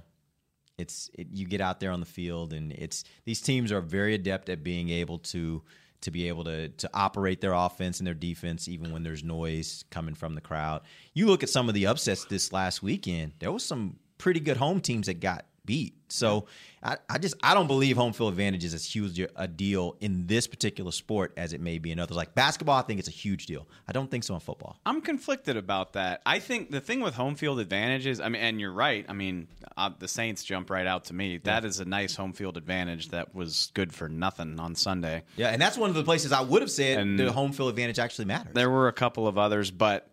[0.80, 4.16] it's it, you get out there on the field and it's these teams are very
[4.16, 5.62] adept at being able to
[6.02, 9.84] to be able to to operate their offense and their defense even when there's noise
[9.92, 10.82] coming from the crowd.
[11.14, 13.34] You look at some of the upsets this last weekend.
[13.38, 15.94] There was some pretty good home teams that got beat.
[16.10, 16.48] So
[16.84, 20.28] I, I just I don't believe home field advantage is as huge a deal in
[20.28, 22.18] this particular sport as it may be in others.
[22.18, 23.68] Like basketball, I think it's a huge deal.
[23.88, 24.78] I don't think so in football.
[24.86, 26.22] I'm conflicted about that.
[26.26, 29.06] I think the thing with home field advantages, I mean, and you're right.
[29.08, 31.38] I mean, uh, the Saints jump right out to me.
[31.38, 35.24] That is a nice home field advantage that was good for nothing on Sunday.
[35.38, 37.70] Yeah, and that's one of the places I would have said And- the home field
[37.70, 38.54] advantage actually matters.
[38.54, 40.08] There were a couple of others, but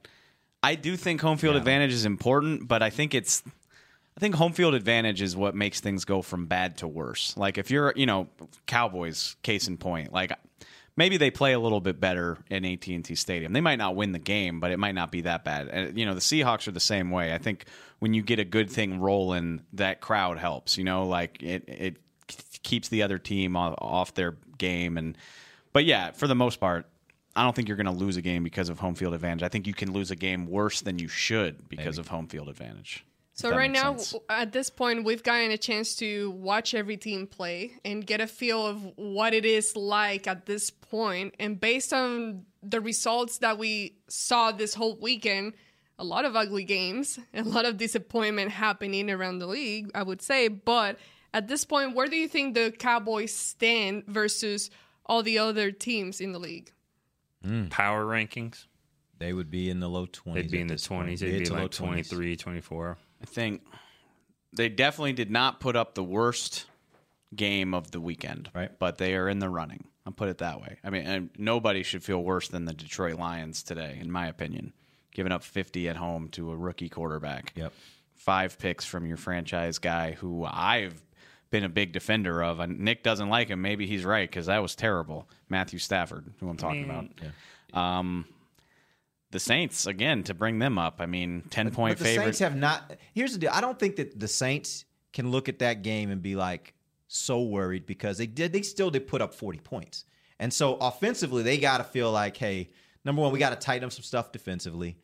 [0.62, 2.68] I do think home field advantage is important.
[2.68, 3.42] But I think it's,
[4.18, 7.36] I think home field advantage is what makes things go from bad to worse.
[7.36, 8.26] Like if you're, you know,
[8.66, 10.32] Cowboys, case in point, like
[10.96, 13.52] maybe they play a little bit better in AT and T Stadium.
[13.52, 15.68] They might not win the game, but it might not be that bad.
[15.68, 17.32] And you know, the Seahawks are the same way.
[17.32, 17.66] I think
[18.00, 20.76] when you get a good thing rolling, that crowd helps.
[20.76, 21.96] You know, like it it
[22.64, 25.16] keeps the other team off, off their game and.
[25.72, 26.86] But yeah, for the most part,
[27.36, 29.44] I don't think you're going to lose a game because of home field advantage.
[29.44, 32.48] I think you can lose a game worse than you should because of home field
[32.48, 33.04] advantage.
[33.38, 34.16] So that right now, sense.
[34.28, 38.26] at this point, we've gotten a chance to watch every team play and get a
[38.26, 41.36] feel of what it is like at this point.
[41.38, 45.52] And based on the results that we saw this whole weekend,
[46.00, 50.20] a lot of ugly games, a lot of disappointment happening around the league, I would
[50.20, 50.48] say.
[50.48, 50.98] But
[51.32, 54.68] at this point, where do you think the Cowboys stand versus
[55.06, 56.72] all the other teams in the league?
[57.44, 57.68] Hmm.
[57.68, 58.66] Power rankings.
[59.18, 60.34] They would be in the low 20s.
[60.34, 61.08] They'd be in the this point.
[61.10, 61.18] 20s.
[61.20, 62.98] They'd Mid be low like 23, 24.
[63.22, 63.62] I think
[64.52, 66.66] they definitely did not put up the worst
[67.34, 68.70] game of the weekend, right?
[68.78, 69.84] But they are in the running.
[70.06, 70.78] I'll put it that way.
[70.82, 74.72] I mean, and nobody should feel worse than the Detroit Lions today, in my opinion,
[75.12, 77.52] giving up 50 at home to a rookie quarterback.
[77.56, 77.72] Yep.
[78.14, 81.02] Five picks from your franchise guy, who I've
[81.50, 82.60] been a big defender of.
[82.60, 83.60] And Nick doesn't like him.
[83.60, 85.28] Maybe he's right because that was terrible.
[85.50, 87.10] Matthew Stafford, who I'm talking Mm.
[87.72, 87.78] about.
[87.78, 88.24] Um,
[89.30, 90.96] the Saints again to bring them up.
[91.00, 92.24] I mean, ten point but the favorite.
[92.24, 92.94] Saints have not.
[93.14, 93.50] Here's the deal.
[93.52, 96.74] I don't think that the Saints can look at that game and be like
[97.08, 98.52] so worried because they did.
[98.52, 100.04] They still did put up 40 points,
[100.38, 102.68] and so offensively they got to feel like, hey,
[103.04, 104.96] number one, we got to tighten up some stuff defensively.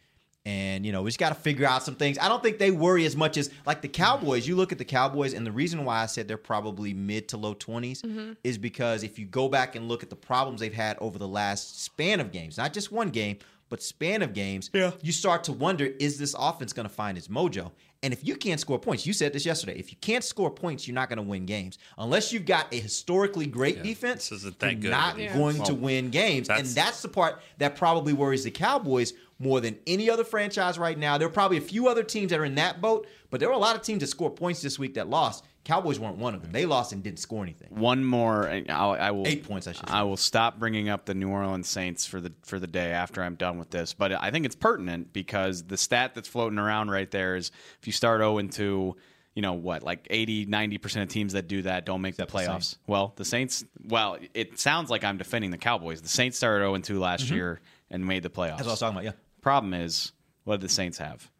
[0.46, 2.18] And you know we just got to figure out some things.
[2.18, 4.46] I don't think they worry as much as like the Cowboys.
[4.46, 7.38] You look at the Cowboys, and the reason why I said they're probably mid to
[7.38, 8.36] low 20s Mhm.
[8.44, 11.26] is because if you go back and look at the problems they've had over the
[11.26, 13.38] last span of games, not just one game,
[13.74, 14.92] but span of games, yeah.
[15.02, 17.72] you start to wonder is this offense going to find its mojo?
[18.04, 20.86] And if you can't score points, you said this yesterday, if you can't score points,
[20.86, 21.78] you're not going to win games.
[21.98, 25.38] Unless you've got a historically great defense, isn't that you're good not of a defense.
[25.40, 26.48] going to win games.
[26.48, 30.78] And that's- that's the part that probably worries the Cowboys more than any other franchise
[30.78, 31.18] right now.
[31.18, 33.56] There are probably a few other teams that are in that boat, but there were
[33.56, 35.42] a lot of teams that scored points this week that lost.
[35.64, 36.52] Cowboys weren't one of them.
[36.52, 37.68] They lost and didn't score anything.
[37.70, 41.06] One more, and I'll, I will Eight points, I should I will stop bringing up
[41.06, 43.94] the New Orleans Saints for the for the day after I'm done with this.
[43.94, 47.50] But I think it's pertinent because the stat that's floating around right there is
[47.80, 48.94] if you start 0 and 2,
[49.34, 52.26] you know what, like 80, 90 percent of teams that do that don't make the
[52.26, 52.46] the playoffs.
[52.46, 52.78] Saints.
[52.86, 53.64] well, the Saints.
[53.86, 56.02] Well, it sounds like I'm defending the Cowboys.
[56.02, 57.30] The Saints started 0 and 2 last Mhm.
[57.30, 58.58] year and made the playoffs.
[58.58, 59.12] That's what I was talking about, yeah.
[59.40, 60.12] Problem is,
[60.44, 61.30] what did the Saints have?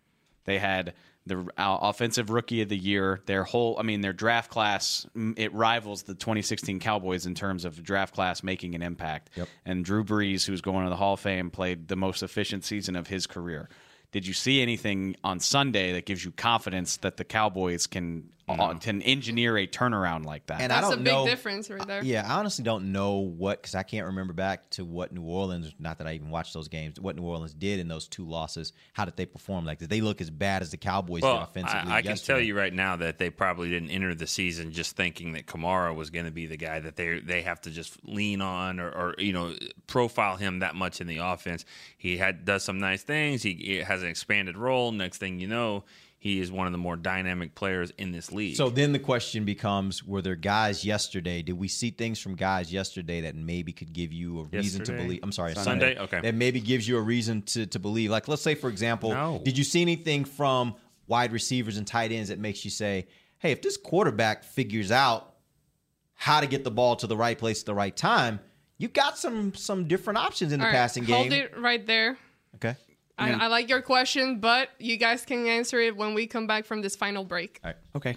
[0.44, 0.94] They had
[1.26, 3.20] the uh, offensive rookie of the year.
[3.26, 5.06] Their whole, I mean, their draft class
[5.36, 9.30] it rivals the 2016 Cowboys in terms of draft class making an impact.
[9.36, 9.48] Yep.
[9.64, 12.96] And Drew Brees, who's going to the Hall of Fame, played the most efficient season
[12.96, 13.68] of his career.
[14.12, 18.74] Did you see anything on Sunday that gives you confidence that the Cowboys can uh,
[18.74, 20.60] can engineer a turnaround like that?
[20.60, 21.26] And That's I don't a big know.
[21.26, 22.02] difference right there.
[22.04, 25.72] Yeah, I honestly don't know what because I can't remember back to what New Orleans.
[25.78, 27.00] Not that I even watched those games.
[27.00, 28.72] What New Orleans did in those two losses.
[28.92, 29.64] How did they perform?
[29.64, 31.90] Like did they look as bad as the Cowboys did Well, offensively?
[31.90, 34.96] I, I can tell you right now that they probably didn't enter the season just
[34.96, 37.96] thinking that Kamara was going to be the guy that they they have to just
[38.04, 39.54] lean on or, or you know
[39.86, 41.64] profile him that much in the offense.
[41.96, 43.42] He had does some nice things.
[43.42, 44.92] He, he has an expanded role.
[44.92, 45.84] Next thing you know,
[46.24, 48.56] he is one of the more dynamic players in this league.
[48.56, 51.42] So then the question becomes: Were there guys yesterday?
[51.42, 54.92] Did we see things from guys yesterday that maybe could give you a reason to
[54.92, 55.20] believe?
[55.22, 55.98] I'm sorry, Sunday?
[55.98, 56.22] Okay.
[56.22, 58.10] That maybe gives you a reason to to believe.
[58.10, 59.42] Like, let's say, for example, No.
[59.44, 63.06] did you see anything from wide receivers and tight ends that makes you say,
[63.36, 65.34] "Hey, if this quarterback figures out
[66.14, 68.40] how to get the ball to the right place at the right time,
[68.78, 71.60] you've got some some different options in the All right, passing Hold game." Hold it
[71.60, 72.16] right there.
[72.54, 72.76] Okay.
[73.16, 76.64] I, I like your question, but you guys can answer it when we come back
[76.64, 77.60] from this final break.
[77.62, 77.76] All right.
[77.96, 78.16] Okay.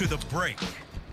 [0.00, 0.56] to the break.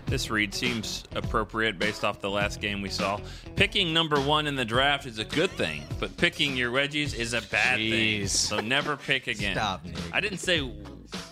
[0.06, 3.20] This read seems appropriate based off the last game we saw.
[3.54, 7.34] Picking number one in the draft is a good thing, but picking your wedgies is
[7.34, 8.26] a bad thing.
[8.28, 9.54] So never pick again.
[9.54, 9.94] Stop, Nick.
[10.10, 10.72] I didn't say.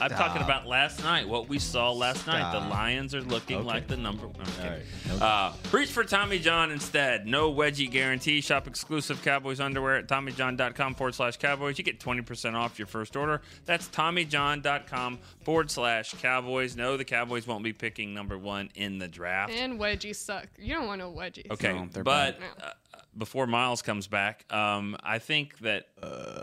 [0.00, 0.18] I'm Stop.
[0.28, 1.28] talking about last night.
[1.28, 2.52] What we saw last night.
[2.52, 3.66] The Lions are looking Okay.
[3.66, 4.26] like the number.
[4.26, 4.32] I'm
[4.64, 4.80] right.
[5.10, 5.18] Okay.
[5.20, 7.26] Uh, reach for Tommy John instead.
[7.26, 8.40] No wedgie guarantee.
[8.40, 11.76] Shop exclusive Cowboys underwear at TommyJohn.com forward slash Cowboys.
[11.78, 13.42] You get 20% off your first order.
[13.64, 16.76] That's TommyJohn.com forward slash Cowboys.
[16.76, 19.52] No, the Cowboys won't be picking number one in the draft.
[19.52, 20.46] And wedgies suck.
[20.58, 21.50] You don't want no wedgies.
[21.50, 22.70] Okay, No, they're but uh,
[23.16, 25.88] before Miles comes back, um, I think that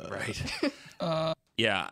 [0.10, 1.34] right.
[1.58, 1.90] yeah,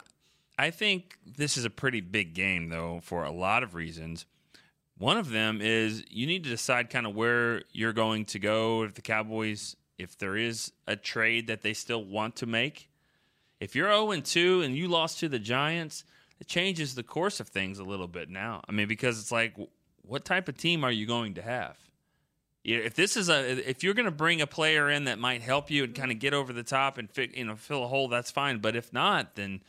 [0.57, 4.25] I think this is a pretty big game though for a lot of reasons.
[4.97, 8.83] One of them is you need to decide kind of where you're going to go
[8.83, 12.89] if the Cowboys if there is a trade that they still want to make.
[13.59, 16.03] If you're 0 and 2 and you lost to the Giants,
[16.39, 18.61] it changes the course of things a little bit now.
[18.67, 19.55] I mean, because it's like,
[20.01, 21.77] what type of team are you going to have?
[22.63, 25.69] If this is a, if you're going to bring a player in that might help
[25.71, 28.07] you and kind of get over the top and fit, you know, fill a hole,
[28.07, 28.59] that's fine.
[28.59, 29.61] But if not, then,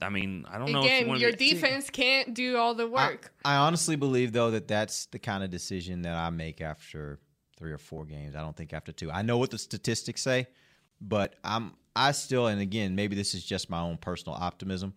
[0.00, 0.80] I mean, I don't know.
[0.80, 3.32] if you Again, wanna your be- defense can't do all the work.
[3.44, 7.20] I honestly believe though that that's the kind of decision that I make after
[7.56, 8.34] three or four games.
[8.34, 9.10] I don't think after two.
[9.10, 10.48] I know what the statistics say,
[11.00, 14.94] but I'm I still and again maybe this is just my own personal optimism.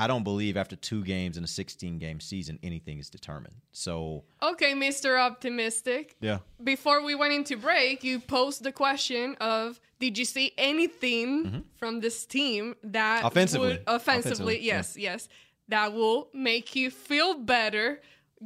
[0.00, 3.56] I don't believe after two games in a 16 game season anything is determined.
[3.72, 5.18] So okay, Mr.
[5.20, 6.16] Optimistic.
[6.20, 11.64] yeah, Before we went into break, you posed the question of Did you see anything
[11.76, 13.26] from this team that Mm-hmm.
[13.26, 13.68] Offensively.
[13.68, 13.96] would, offensively,
[14.56, 15.28] Offensively, yes, yes,
[15.68, 18.00] that will make you feel better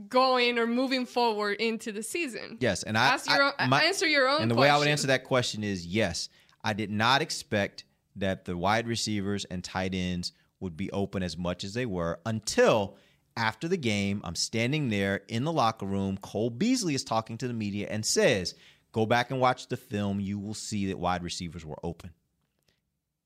[0.09, 2.57] going or moving forward into the season?
[2.61, 4.79] Yes, and I, Ask your I- own- my- answer your own And the way I
[4.79, 6.31] would answer that question is yes.
[6.65, 7.85] I did not expect
[8.17, 10.33] that the wide receivers and tight ends
[10.63, 12.97] would be open as much as they were until
[13.37, 14.23] after the game.
[14.25, 16.17] I'm standing there in the locker room.
[16.17, 18.55] Cole Beasley is talking to the media and says,
[18.93, 20.21] "Go back and watch the film.
[20.21, 22.13] You will see that wide receivers were open."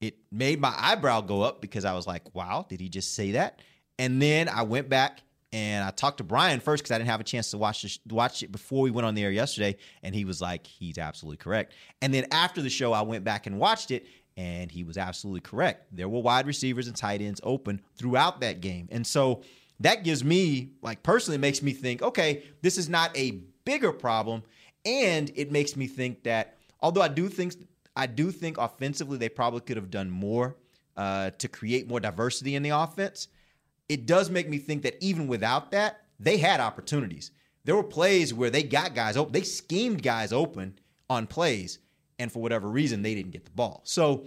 [0.00, 3.32] It made my eyebrow go up because I was like, "Wow, did he just say
[3.32, 3.60] that?"
[3.98, 5.22] And then I went back
[5.52, 7.98] and I talked to Brian first because I didn't have a chance to watch this,
[8.08, 11.38] watch it before we went on the air yesterday, and he was like, "He's absolutely
[11.38, 11.72] correct."
[12.02, 14.06] And then after the show, I went back and watched it,
[14.36, 15.86] and he was absolutely correct.
[15.92, 19.42] There were wide receivers and tight ends open throughout that game, and so
[19.80, 24.42] that gives me, like personally, makes me think, okay, this is not a bigger problem,
[24.84, 27.54] and it makes me think that although I do think
[27.96, 30.56] I do think offensively they probably could have done more
[30.96, 33.28] uh, to create more diversity in the offense.
[33.88, 37.30] It does make me think that even without that, they had opportunities.
[37.64, 40.78] There were plays where they got guys open, they schemed guys open
[41.08, 41.78] on plays,
[42.18, 43.82] and for whatever reason, they didn't get the ball.
[43.84, 44.24] So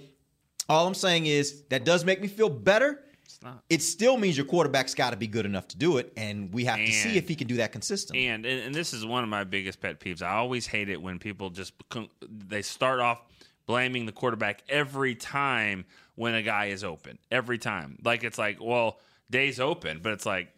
[0.68, 3.04] all I'm saying is that does make me feel better.
[3.44, 3.64] not.
[3.70, 6.66] It still means your quarterback's got to be good enough to do it, and we
[6.66, 8.28] have to see if he can do that consistently.
[8.28, 10.22] And, and and this is one of my biggest pet peeves.
[10.22, 11.74] I always hate it when people just
[12.22, 13.22] they start off
[13.66, 15.86] blaming the quarterback every time
[16.16, 17.20] when a guy is open.
[17.32, 20.52] Every time, like it's like, well, Day's open, but it's like,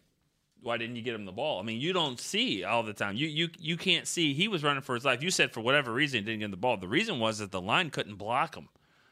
[0.62, 1.58] why didn't you get him the ball?
[1.58, 3.16] I mean, you don't see all the time.
[3.16, 4.32] You you you can't see.
[4.34, 5.22] He was running for his life.
[5.22, 6.76] You said for whatever reason he didn't get him the ball.
[6.76, 8.68] The reason was that the line couldn't block him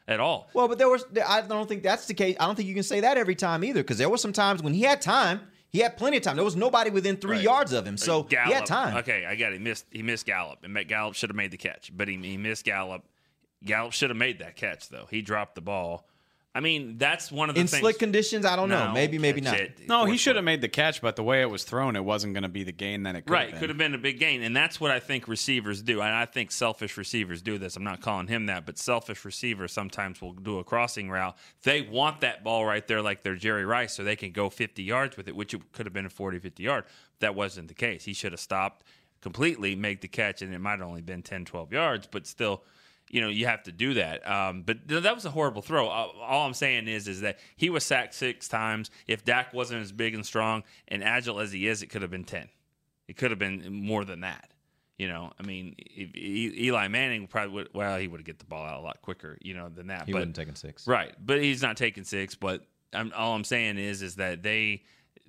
[0.07, 0.49] at all.
[0.53, 2.35] Well, but there was I don't think that's the case.
[2.39, 4.63] I don't think you can say that every time either, because there were some times
[4.63, 5.41] when he had time.
[5.69, 6.35] He had plenty of time.
[6.35, 7.43] There was nobody within three Right.
[7.45, 8.97] yards of him, so Gallup, he had time.
[8.97, 9.57] Okay, I got it.
[9.57, 9.85] He missed.
[9.89, 13.05] He missed Gallup, and Gallup should have made the catch, but he, he missed Gallup.
[13.63, 15.07] Gallup should have made that catch though.
[15.09, 16.09] He dropped the ball.
[16.53, 17.79] I mean, that's one of the In things.
[17.79, 18.87] slick conditions, I don't know.
[18.87, 19.59] No, Maybe, maybe catch not.
[19.61, 19.87] it.
[19.87, 22.33] No, he should have made the catch, but the way it was thrown, it wasn't
[22.33, 23.59] going to be the gain that it could Right, have been.
[23.61, 26.01] could have been a big gain, and that's what I think receivers do.
[26.01, 27.77] And I think selfish receivers do this.
[27.77, 31.37] I'm not calling him that, but selfish receivers sometimes will do a crossing route.
[31.63, 34.83] They want that ball right there, like they're Jerry Rice, so they can go 50
[34.83, 36.83] yards with it, which it could have been a 40, 50 yard.
[37.21, 38.03] That wasn't the case.
[38.03, 38.83] He should have stopped
[39.21, 42.63] completely, make the catch, and it might have only been 10, 12 yards, but still.
[43.11, 44.25] You know, you have to do that.
[44.29, 45.87] Um, but th- that was a horrible throw.
[45.87, 48.89] Uh, all I'm saying is, is that he was sacked six times.
[49.05, 52.11] If Dak wasn't as big and strong and agile as he is, it could have
[52.11, 52.47] been ten.
[53.09, 54.47] It could have been more than that.
[54.97, 57.69] You know, I mean, if, E- Eli Manning probably would.
[57.73, 60.05] Well, he would have get the ball out a lot quicker, you know, than that.
[60.05, 60.87] He but, wouldn't taken six.
[60.87, 61.13] right?
[61.19, 62.35] But he's not taking six.
[62.35, 64.83] But I'm, all I'm saying is, is that they,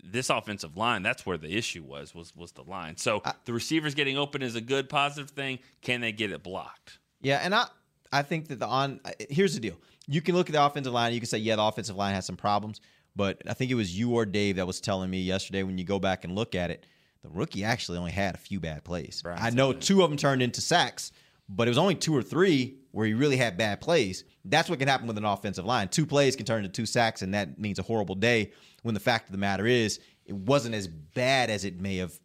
[0.05, 2.97] this offensive line, that's where the issue was, was was the line.
[2.97, 5.59] So the receivers getting open is a good positive thing.
[5.80, 6.99] Can they get it blocked?
[7.22, 7.66] Yeah, and I
[8.12, 9.00] I think that the on
[9.30, 9.76] here's the deal.
[10.06, 11.14] You can look at the offensive line.
[11.14, 12.80] You can say, yeah, the offensive line has some problems,
[13.16, 15.84] but I think it was you or Dave that was telling me yesterday when you
[15.84, 16.86] go back and look at it,
[17.22, 19.22] the rookie actually only had a few bad plays.
[19.24, 21.12] I know two of them turned into sacks,
[21.48, 24.24] but it was only two or three where he really had bad plays.
[24.44, 25.88] That's what can happen with an offensive line.
[25.88, 28.52] Two plays can turn into two sacks, and that means a horrible day.
[28.82, 32.18] When the fact of the matter is, it wasn't as bad as it may have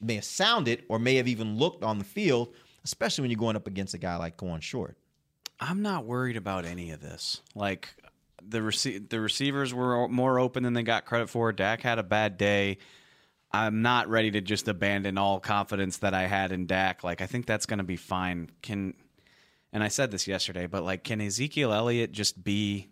[0.00, 2.54] may have sounded or may have even looked on the field,
[2.84, 4.96] especially when you're going up against a guy like Kawann Short.
[5.60, 7.40] I'm not worried about any of this.
[7.54, 7.88] Like
[8.46, 11.52] the rece- the receivers were more open than they got credit for.
[11.52, 12.78] Dak had a bad day.
[13.52, 17.04] I'm not ready to just abandon all confidence that I had in Dak.
[17.04, 18.50] Like I think that's going to be fine.
[18.62, 18.94] Can
[19.72, 22.88] and I said this yesterday, but like can Ezekiel Elliott just be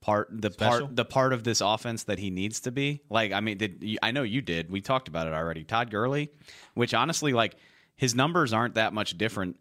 [0.00, 0.86] part the Special?
[0.86, 3.02] part the part of this offense that he needs to be?
[3.10, 4.70] Like I mean, did I know you did.
[4.70, 5.64] We talked about it already.
[5.64, 6.30] Todd Gurley,
[6.74, 7.56] which honestly like
[8.00, 9.56] his numbers aren't that much different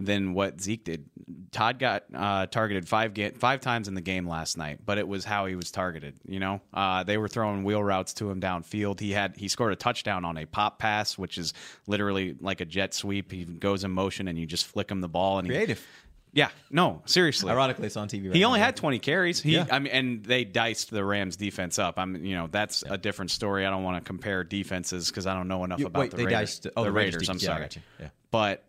[0.00, 1.04] than what Zeke did.
[1.52, 5.26] Todd got uh, targeted five five times in the game last night, but it was
[5.26, 6.14] how he was targeted.
[6.26, 8.98] You know, uh, they were throwing wheel routes to him downfield.
[8.98, 11.52] He had he scored a touchdown on a pop pass, which is
[11.86, 13.30] literally like a jet sweep.
[13.30, 15.38] He goes in motion and you just flick him the ball.
[15.38, 15.86] And he- Creative.
[16.32, 17.50] Yeah, no, seriously.
[17.50, 18.46] Ironically, it's on TV right he now.
[18.48, 19.40] only had 20 carries.
[19.40, 19.66] He, Yeah.
[19.70, 21.98] I mean, and they diced the Rams defense up.
[21.98, 23.66] I'm, you know, that's a different story.
[23.66, 26.16] I don't want to compare defenses because I don't know enough You- about wait, the
[26.18, 26.58] they Raiders.
[26.60, 27.28] diced- oh, the the Raiders Raiders.
[27.28, 27.36] I'm.
[27.36, 27.68] Yeah, sorry.
[28.00, 28.08] Yeah.
[28.30, 28.64] But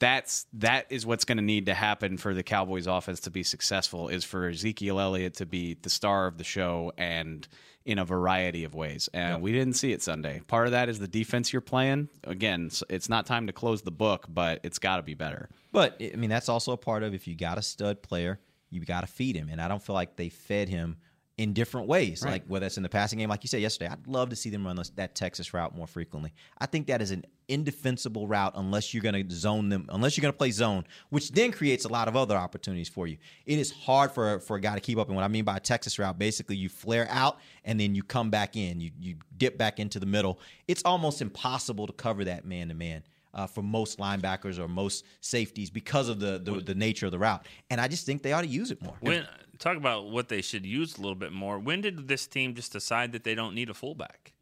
[0.00, 3.42] that's that is what's going to need to happen for the Cowboys offense to be
[3.42, 7.46] successful is for Ezekiel Elliott to be the star of the show and
[7.84, 9.08] in a variety of ways.
[9.12, 10.40] And we didn't see it Sunday.
[10.46, 12.08] Part of that is the defense you're playing.
[12.24, 15.48] Again, it's not time to close the book, but it's got to be better.
[15.72, 18.80] But I mean, that's also a part of if you got a stud player, you
[18.84, 20.96] got to feed him, and I don't feel like they fed him
[21.36, 22.22] in different ways.
[22.22, 22.32] Right.
[22.32, 24.50] Like whether it's in the passing game, like you said yesterday, I'd love to see
[24.50, 26.32] them run this, that Texas route more frequently.
[26.58, 30.22] I think that is an indefensible route unless you're going to zone them, unless you're
[30.22, 33.16] going to play zone, which then creates a lot of other opportunities for you.
[33.46, 35.08] It is hard for for a guy to keep up.
[35.08, 38.02] And what I mean by a Texas route, basically you flare out and then you
[38.02, 40.38] come back in, you you dip back into the middle.
[40.68, 43.02] It's almost impossible to cover that man to man
[43.34, 47.18] uh, for most linebackers or most safeties because of the, the the nature of the
[47.18, 47.44] route.
[47.70, 48.94] And I just think they ought to use it more.
[49.00, 49.26] When
[49.64, 51.58] talk about what they should use a little bit more.
[51.58, 54.32] When did this team just decide that they don't need a fullback?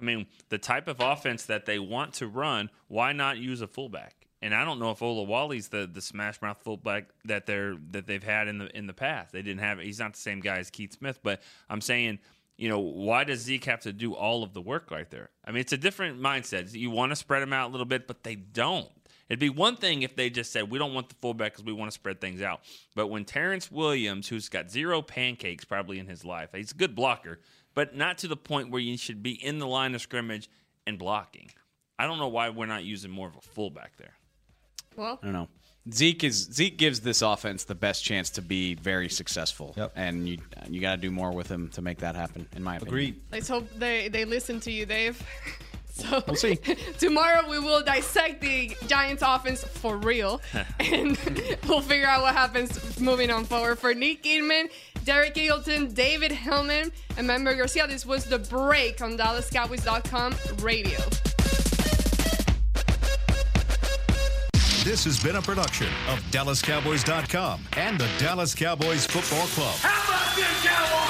[0.00, 3.68] I mean, the type of offense that they want to run, why not use a
[3.68, 4.26] fullback?
[4.42, 8.22] And I don't know if Olawale's the the smash mouth fullback that they're that they've
[8.22, 9.32] had in the in the past.
[9.32, 9.78] They didn't have.
[9.78, 12.18] He's not the same guy as Keith Smith, but I'm saying.
[12.58, 15.30] You know, why does Zeke have to do all of the work right there?
[15.44, 16.72] I mean, it's a different mindset.
[16.72, 18.90] You want to spread them out a little bit, but they don't.
[19.28, 21.72] It'd be one thing if they just said, we don't want the fullback because we
[21.72, 22.60] want to spread things out.
[22.94, 26.94] But when Terrance Williams, who's got zero pancakes probably in his life, he's a good
[26.94, 27.40] blocker,
[27.74, 30.50] but not to the point where you should be in the line of scrimmage
[30.86, 31.50] and blocking.
[31.98, 34.14] I don't know why we're not using more of a fullback there.
[34.96, 35.48] Well, I don't know.
[35.90, 39.74] Zeke is Zeke gives this offense the best chance to be very successful.
[39.76, 39.92] Yep.
[39.96, 42.46] And you you got to do more with him to make that happen.
[42.54, 42.88] In my opinion.
[42.88, 43.20] Agreed.
[43.32, 45.20] let's hope they they listen to you, Dave.
[46.02, 46.56] So We'll see.
[46.98, 50.40] tomorrow we will dissect the Giants offense for real,
[50.80, 51.18] and
[51.68, 53.78] we'll figure out what happens moving on forward.
[53.78, 54.70] For Nick Eatman,
[55.04, 60.98] Derek Eagleton, David Helman, and Member Garcia, this was the break on DallasCowboys.com radio.
[64.84, 69.74] This has been a production of DallasCowboys.com and the Dallas Cowboys Football Club.
[69.76, 71.01] How about this, Cowboys?